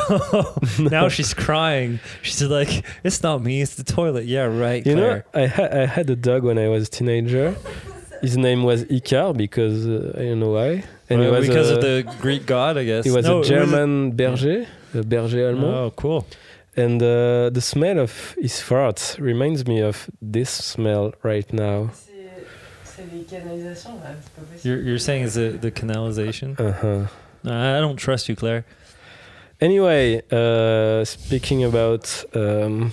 now 0.78 1.08
she's 1.08 1.34
crying. 1.34 2.00
She's 2.22 2.42
like, 2.42 2.84
"It's 3.02 3.22
not 3.22 3.42
me. 3.42 3.60
It's 3.62 3.74
the 3.76 3.84
toilet." 3.84 4.24
Yeah, 4.26 4.44
right. 4.44 4.84
You 4.86 4.96
know, 4.96 5.22
I, 5.34 5.46
ha- 5.46 5.68
I 5.70 5.86
had 5.86 6.08
a 6.10 6.16
dog 6.16 6.42
when 6.44 6.58
I 6.58 6.68
was 6.68 6.88
a 6.88 6.90
teenager. 6.90 7.54
His 8.22 8.36
name 8.36 8.62
was 8.62 8.84
Icar 8.84 9.36
because 9.36 9.86
uh, 9.86 10.14
I 10.16 10.22
don't 10.24 10.40
know 10.40 10.52
why. 10.52 10.84
And 11.10 11.20
he 11.20 11.26
Uh, 11.28 11.32
was 11.32 11.46
because 11.46 11.70
a, 11.70 11.74
of 11.76 11.80
the 11.82 12.14
Greek 12.20 12.46
god, 12.46 12.78
I 12.78 12.84
guess. 12.84 13.04
he 13.04 13.10
was 13.10 13.26
No, 13.26 13.38
a 13.38 13.40
it 13.40 13.44
German 13.46 14.12
berger, 14.12 14.66
a 14.94 15.02
berger 15.02 15.48
allemand. 15.50 15.74
Oh, 15.74 15.92
cool. 15.94 16.26
And 16.76 17.02
uh, 17.02 17.50
the 17.50 17.60
smell 17.60 17.98
of 18.00 18.34
his 18.40 18.54
farts 18.54 19.18
reminds 19.20 19.66
me 19.66 19.80
of 19.82 20.08
this 20.22 20.50
smell 20.50 21.12
right 21.22 21.52
now. 21.52 21.90
C'est 22.84 23.04
les 23.12 23.24
canalisations, 23.24 23.98
là, 24.02 24.14
c'est 24.22 24.34
pas 24.34 24.42
possible. 24.50 24.60
You're 24.68 24.80
you're 24.80 24.98
saying 24.98 25.24
it's 25.24 25.34
the 25.34 25.58
the 25.60 25.70
canalization? 25.70 26.56
Uh 26.58 26.72
huh. 26.72 27.06
I 27.44 27.78
don't 27.80 27.96
trust 27.98 28.28
you, 28.28 28.36
Claire. 28.36 28.64
Anyway, 29.64 30.20
uh, 30.30 31.02
speaking 31.06 31.64
about 31.64 32.04
um, 32.34 32.92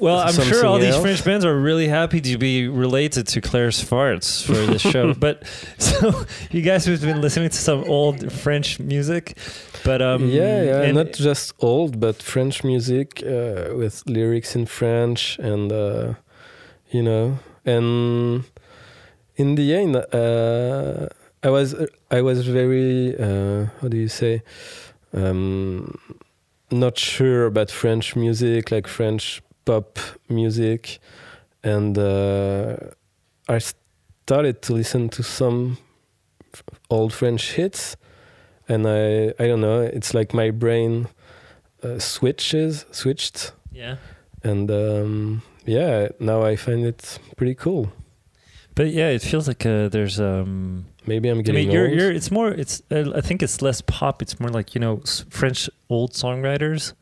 Well, 0.00 0.18
I'm 0.18 0.34
sure 0.34 0.66
all 0.66 0.80
these? 0.80 0.96
French 0.96 1.24
bands 1.24 1.44
are 1.44 1.56
really 1.56 1.86
happy 1.86 2.20
to 2.22 2.36
be 2.38 2.66
related 2.66 3.28
to 3.28 3.40
Claire's 3.40 3.80
farts 3.90 4.44
for 4.44 4.54
this 4.72 4.82
show. 4.82 5.14
but 5.26 5.46
so 5.78 6.24
you 6.50 6.62
guys 6.62 6.86
have 6.86 7.00
been 7.02 7.20
listening 7.20 7.50
to 7.50 7.56
some 7.56 7.84
old 7.84 8.32
French 8.32 8.80
music, 8.80 9.38
but 9.84 10.02
um, 10.02 10.28
yeah, 10.28 10.62
yeah, 10.62 10.82
and- 10.82 10.96
not 10.96 11.12
just 11.12 11.54
old, 11.60 12.00
but 12.00 12.20
French 12.20 12.64
music 12.64 13.22
uh, 13.22 13.72
with 13.80 14.02
lyrics 14.06 14.56
in 14.56 14.66
French, 14.66 15.38
and 15.38 15.70
uh, 15.70 16.14
you 16.90 17.02
know, 17.02 17.38
and 17.64 18.42
in 19.36 19.54
the 19.54 19.72
end, 19.72 19.94
uh, 19.96 21.06
I 21.44 21.50
was 21.50 21.76
I 22.10 22.22
was 22.22 22.44
very 22.48 23.14
uh, 23.16 23.66
how 23.80 23.86
do 23.88 23.96
you 23.96 24.08
say 24.08 24.42
um, 25.12 25.98
not 26.70 26.98
sure 26.98 27.46
about 27.46 27.70
French 27.70 28.16
music, 28.16 28.70
like 28.70 28.86
French 28.86 29.42
pop 29.64 29.98
music, 30.28 30.98
and 31.62 31.98
uh, 31.98 32.76
I 33.48 33.58
started 33.58 34.62
to 34.62 34.72
listen 34.72 35.08
to 35.10 35.22
some 35.22 35.78
old 36.90 37.12
French 37.12 37.52
hits 37.52 37.96
and 38.68 38.86
I 38.86 39.28
I 39.38 39.46
don't 39.46 39.60
know. 39.60 39.80
It's 39.80 40.14
like 40.14 40.34
my 40.34 40.50
brain 40.50 41.08
uh, 41.82 41.98
switches 41.98 42.86
switched, 42.90 43.52
yeah. 43.72 43.96
and 44.42 44.70
um, 44.70 45.42
yeah, 45.64 46.08
now 46.18 46.42
I 46.42 46.56
find 46.56 46.84
it 46.84 47.18
pretty 47.36 47.54
cool. 47.54 47.92
But 48.74 48.88
yeah, 48.88 49.08
it 49.08 49.22
feels 49.22 49.48
like 49.48 49.64
uh, 49.64 49.88
there's 49.88 50.20
um. 50.20 50.86
Maybe 51.06 51.28
I'm 51.28 51.42
getting. 51.42 51.62
I 51.62 51.64
mean, 51.64 51.70
you're 51.72 51.88
old. 51.88 51.96
you're. 51.98 52.10
It's 52.12 52.30
more. 52.30 52.48
It's. 52.50 52.82
Uh, 52.90 53.12
I 53.14 53.20
think 53.20 53.42
it's 53.42 53.62
less 53.62 53.80
pop. 53.80 54.22
It's 54.22 54.38
more 54.40 54.50
like 54.50 54.74
you 54.74 54.80
know 54.80 55.00
French 55.30 55.70
old 55.88 56.12
songwriters. 56.12 56.92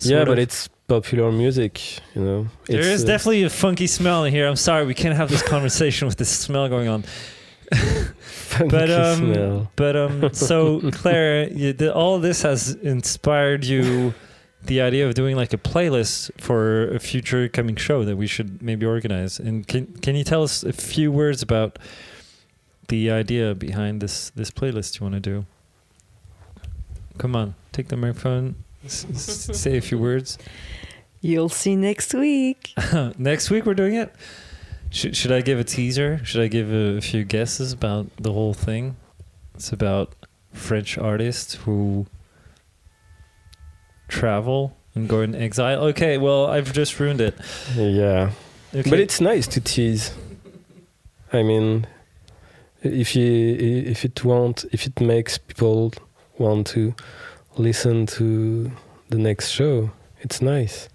yeah, 0.00 0.18
sort 0.18 0.28
but 0.28 0.38
of. 0.38 0.42
it's 0.44 0.68
popular 0.88 1.32
music, 1.32 1.98
you 2.14 2.22
know. 2.22 2.46
There 2.66 2.78
It's, 2.78 2.88
is 2.88 3.04
uh, 3.04 3.08
definitely 3.08 3.42
a 3.44 3.50
funky 3.50 3.86
smell 3.86 4.24
in 4.24 4.32
here. 4.32 4.46
I'm 4.46 4.56
sorry, 4.56 4.86
we 4.86 4.94
can't 4.94 5.16
have 5.16 5.28
this 5.30 5.42
conversation 5.54 6.06
with 6.06 6.16
this 6.16 6.30
smell 6.30 6.68
going 6.68 6.88
on. 6.88 7.04
funky 7.72 8.70
but 8.70 8.90
um, 8.90 9.16
smell. 9.18 9.70
but 9.76 9.96
um, 9.96 10.32
so 10.32 10.80
Claire, 10.92 11.48
you, 11.52 11.72
the, 11.72 11.92
all 11.92 12.18
this 12.20 12.42
has 12.42 12.74
inspired 12.74 13.64
you 13.64 14.14
the 14.62 14.80
idea 14.80 15.06
of 15.06 15.14
doing 15.14 15.36
like 15.36 15.52
a 15.52 15.58
playlist 15.58 16.30
for 16.40 16.88
a 16.88 16.98
future 16.98 17.48
coming 17.48 17.76
show 17.76 18.04
that 18.04 18.16
we 18.16 18.26
should 18.26 18.62
maybe 18.62 18.86
organize. 18.86 19.38
And 19.38 19.66
can 19.66 19.86
can 19.98 20.14
you 20.16 20.24
tell 20.24 20.42
us 20.42 20.62
a 20.64 20.72
few 20.72 21.10
words 21.12 21.42
about 21.42 21.78
the 22.88 23.10
idea 23.10 23.54
behind 23.54 24.00
this 24.00 24.30
this 24.30 24.50
playlist 24.50 24.98
you 25.00 25.04
want 25.04 25.14
to 25.14 25.20
do? 25.20 25.46
Come 27.18 27.34
on, 27.36 27.54
take 27.72 27.88
the 27.88 27.96
microphone. 27.96 28.56
S- 28.84 29.06
s- 29.10 29.50
say 29.60 29.76
a 29.76 29.80
few 29.80 29.98
words. 29.98 30.38
You'll 31.20 31.48
see 31.48 31.74
next 31.76 32.14
week. 32.14 32.72
Next 33.18 33.50
week 33.50 33.64
we're 33.66 33.74
doing 33.74 33.94
it. 33.94 34.14
Should 34.90 35.16
should 35.16 35.32
I 35.32 35.40
give 35.40 35.58
a 35.58 35.64
teaser? 35.64 36.20
Should 36.24 36.42
I 36.42 36.46
give 36.46 36.70
a, 36.72 37.00
few 37.00 37.24
guesses 37.24 37.72
about 37.72 38.06
the 38.18 38.32
whole 38.32 38.54
thing? 38.54 38.96
It's 39.54 39.72
about 39.72 40.14
French 40.52 40.96
artists 40.98 41.54
who 41.54 42.06
travel 44.08 44.76
and 44.94 45.08
go 45.08 45.20
in 45.22 45.34
exile. 45.34 45.80
Okay, 45.86 46.18
well 46.18 46.46
I've 46.46 46.72
just 46.72 46.98
ruined 47.00 47.20
it. 47.20 47.34
yeah, 47.74 48.30
Okay. 48.74 48.88
but 48.88 49.00
it's 49.00 49.20
nice 49.20 49.46
to 49.48 49.60
tease. 49.60 50.12
I 51.32 51.42
mean, 51.42 51.86
if 52.92 53.14
you 53.16 53.56
if 53.86 54.04
it 54.04 54.24
won't 54.24 54.64
if 54.72 54.86
it 54.86 55.00
makes 55.00 55.38
people 55.38 55.92
want 56.38 56.66
to 56.68 56.94
listen 57.56 58.06
to 58.06 58.70
the 59.08 59.18
next 59.18 59.50
show, 59.50 59.90
it's 60.20 60.40
nice. 60.42 60.88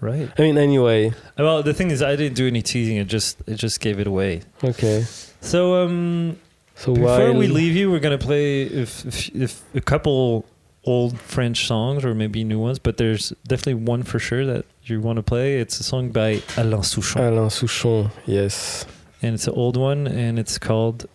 Right. 0.00 0.28
I 0.38 0.42
mean, 0.42 0.58
anyway, 0.58 1.12
Well, 1.38 1.62
the 1.62 1.72
thing 1.72 1.90
is, 1.90 2.02
I 2.02 2.16
didn't 2.16 2.36
do 2.36 2.46
any 2.46 2.62
teasing. 2.62 2.96
It 2.98 3.06
just 3.06 3.40
it 3.46 3.56
just 3.56 3.80
gave 3.80 3.98
it 3.98 4.06
away. 4.06 4.42
okay. 4.62 5.04
So 5.40 5.82
um, 5.84 6.38
So 6.74 6.94
before 6.94 7.32
we 7.32 7.46
leave 7.48 7.74
you, 7.74 7.90
we're 7.90 8.00
gonna 8.00 8.18
play 8.18 8.62
if, 8.62 9.04
if 9.06 9.34
if 9.34 9.62
a 9.74 9.80
couple 9.80 10.44
old 10.84 11.18
French 11.18 11.66
songs 11.66 12.04
or 12.04 12.14
maybe 12.14 12.44
new 12.44 12.58
ones, 12.58 12.78
but 12.78 12.96
there's 12.96 13.32
definitely 13.46 13.74
one 13.74 14.02
for 14.02 14.18
sure 14.18 14.46
that 14.46 14.64
you 14.84 15.00
want 15.00 15.16
to 15.16 15.22
play. 15.22 15.58
It's 15.58 15.80
a 15.80 15.82
song 15.82 16.10
by 16.10 16.42
Alain 16.56 16.82
Souchon, 16.82 17.16
Alain 17.16 17.48
Souchon, 17.48 18.10
yes. 18.24 18.86
and 19.20 19.34
it's 19.34 19.48
an 19.48 19.54
old 19.54 19.76
one, 19.76 20.06
and 20.06 20.38
it's 20.38 20.58
called 20.58 21.06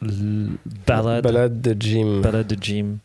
Ballade 0.00 1.22
Ballade 1.22 1.62
de 1.62 1.74
Jim. 1.74 2.22
Ballade 2.22 2.48
de 2.48 2.56
Jim. 2.56 3.00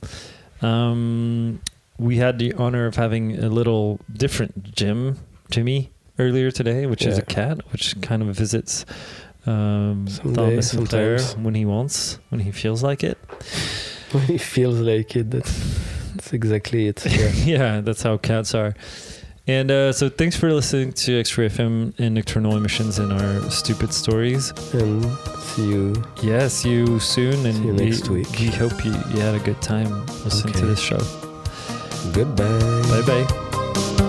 Um, 0.61 1.59
we 1.97 2.17
had 2.17 2.39
the 2.39 2.53
honor 2.53 2.85
of 2.85 2.95
having 2.95 3.37
a 3.37 3.49
little 3.49 3.99
different 4.11 4.73
Jim, 4.75 5.17
Jimmy, 5.49 5.91
earlier 6.19 6.51
today, 6.51 6.85
which 6.85 7.05
is 7.05 7.17
a 7.17 7.21
cat, 7.23 7.59
which 7.71 7.99
kind 8.01 8.21
of 8.21 8.35
visits 8.35 8.85
um, 9.45 10.07
Someday, 10.07 10.35
Thomas 10.35 10.73
and 10.73 10.89
Claire 10.89 11.17
sometimes. 11.17 11.45
when 11.45 11.55
he 11.55 11.65
wants, 11.65 12.19
when 12.29 12.41
he 12.41 12.51
feels 12.51 12.83
like 12.83 13.03
it. 13.03 13.17
When 14.13 14.25
he 14.25 14.37
feels 14.37 14.79
like 14.79 15.15
it. 15.15 15.31
That's, 15.31 15.51
that's 16.13 16.33
exactly 16.33 16.87
it. 16.87 17.03
Yeah. 17.03 17.31
yeah, 17.45 17.81
that's 17.81 18.03
how 18.03 18.17
cats 18.17 18.53
are. 18.53 18.75
And 19.45 19.69
uh, 19.71 19.91
so, 19.91 20.07
thanks 20.07 20.37
for 20.37 20.53
listening 20.53 20.93
to 20.93 21.19
X-Ray 21.19 21.49
FM 21.49 21.99
and 21.99 22.15
Nocturnal 22.15 22.55
Emissions 22.55 22.97
and 22.99 23.11
our 23.11 23.49
stupid 23.51 23.93
stories. 23.93 24.51
and 24.73 25.03
see 25.37 25.67
you. 25.69 26.01
Yeah, 26.21 26.47
see 26.47 26.71
you 26.71 26.97
soon, 26.99 27.45
and 27.45 27.57
you 27.65 27.73
we- 27.73 27.85
next 27.89 28.07
week. 28.09 28.27
We 28.39 28.47
hope 28.47 28.85
you, 28.85 28.91
you 29.13 29.19
had 29.19 29.35
a 29.35 29.43
good 29.43 29.61
time 29.61 30.05
listening 30.23 30.53
to 30.53 30.65
this 30.65 30.79
show. 30.79 30.99
Goodbye. 32.13 32.47
Bye 33.03 33.25
bye 33.25 34.02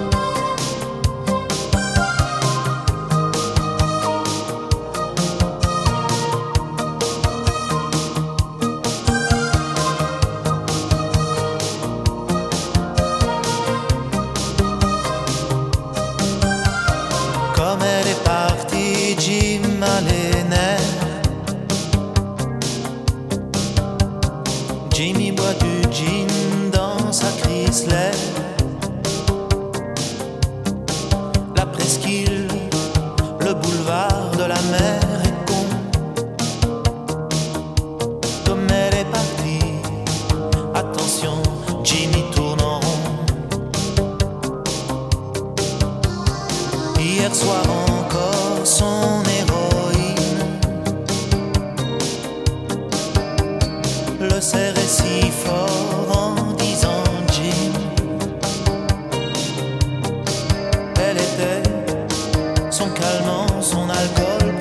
allemand 63.15 63.63
son 63.63 63.89
alcool 63.91 64.54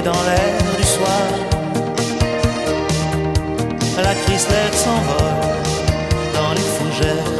est 0.00 0.04
dans 0.04 0.22
l'air 0.22 0.76
du 0.78 0.84
soir. 0.84 1.26
La 4.02 4.14
Chrysler 4.14 4.70
s'envole 4.72 5.40
dans 6.34 6.52
les 6.54 6.68
fougères 6.76 7.39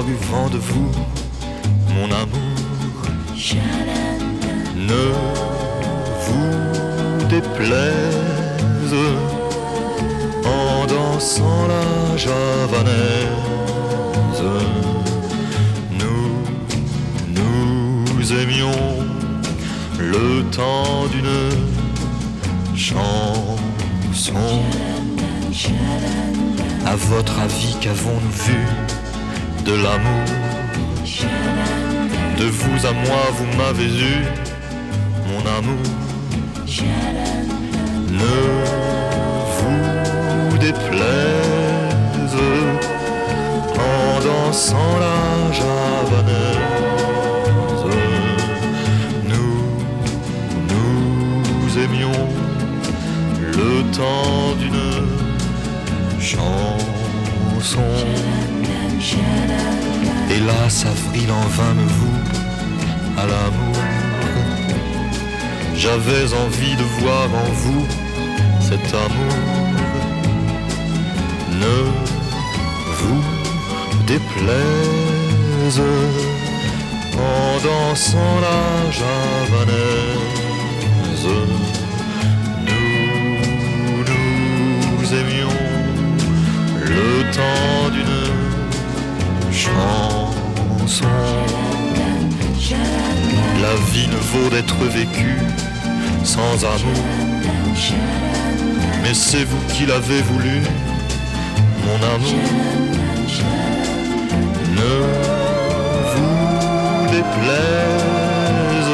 Eu 0.00 0.16
vent 0.32 0.48
de 0.48 0.56
vous, 0.56 0.90
mon 1.94 2.06
amour. 2.06 2.40
Ne 4.74 5.04
vous 6.24 7.26
déplaise 7.28 8.96
en 10.44 10.86
dansant 10.86 11.68
la 11.68 12.16
javanaise. 12.16 13.34
Nous, 16.00 16.42
nous 17.28 18.32
aimions 18.32 19.04
le 20.00 20.42
temps 20.50 21.06
d'une 21.12 21.50
chanson. 22.74 23.52
À 26.86 26.96
votre 26.96 27.38
avis, 27.38 27.76
qu'avons-nous 27.80 28.44
vu? 28.46 28.66
De 29.64 29.74
l'amour 29.74 30.24
De 32.38 32.44
vous 32.44 32.86
à 32.86 32.92
moi, 32.92 33.22
vous 33.36 33.56
m'avez 33.56 33.86
eu, 33.86 34.24
mon 35.28 35.42
amour. 35.58 35.86
Ne 38.10 38.38
vous 39.56 40.58
déplaise 40.58 42.36
en 43.78 44.20
dansant 44.20 44.98
la 45.00 45.52
javanaise. 45.52 46.78
Nous, 49.28 49.56
nous 50.72 51.78
aimions 51.78 52.28
le 53.40 53.70
temps 53.92 54.54
d'une 54.58 56.20
chanson. 56.20 56.72
Hélas, 60.30 60.86
avril 60.86 61.30
en 61.32 61.46
vain 61.48 61.74
me 61.74 61.82
voue 61.82 62.22
à 63.18 63.26
l'amour. 63.26 63.76
J'avais 65.76 66.32
envie 66.34 66.76
de 66.76 66.84
voir 67.00 67.28
en 67.34 67.52
vous 67.52 67.86
cet 68.60 68.94
amour. 68.94 69.36
Ne 71.64 71.78
vous 72.98 73.24
déplaise 74.06 75.82
en 77.18 77.58
dansant 77.64 78.34
la 78.46 78.90
javanaise. 78.98 80.12
Nous, 82.66 84.04
nous 84.06 85.14
aimions 85.20 85.58
le 86.76 87.30
temps 87.32 87.88
d'une 87.92 88.01
chanson. 89.62 91.06
La 93.64 93.74
vie 93.92 94.08
ne 94.08 94.20
vaut 94.30 94.50
d'être 94.50 94.80
vécue 95.00 95.38
sans 96.24 96.64
amour. 96.64 97.04
Mais 99.02 99.14
c'est 99.14 99.44
vous 99.44 99.64
qui 99.72 99.86
l'avez 99.86 100.22
voulu, 100.22 100.62
mon 101.86 102.00
amour. 102.14 102.44
Ne 104.80 104.94
vous 106.12 106.36
déplaise 107.16 108.92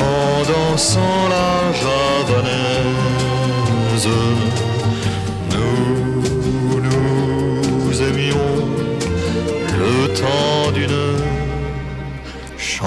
en 0.00 0.32
dansant 0.50 1.22
la 1.34 1.50
javanaise. 1.82 2.88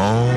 Chanson. 0.02 0.31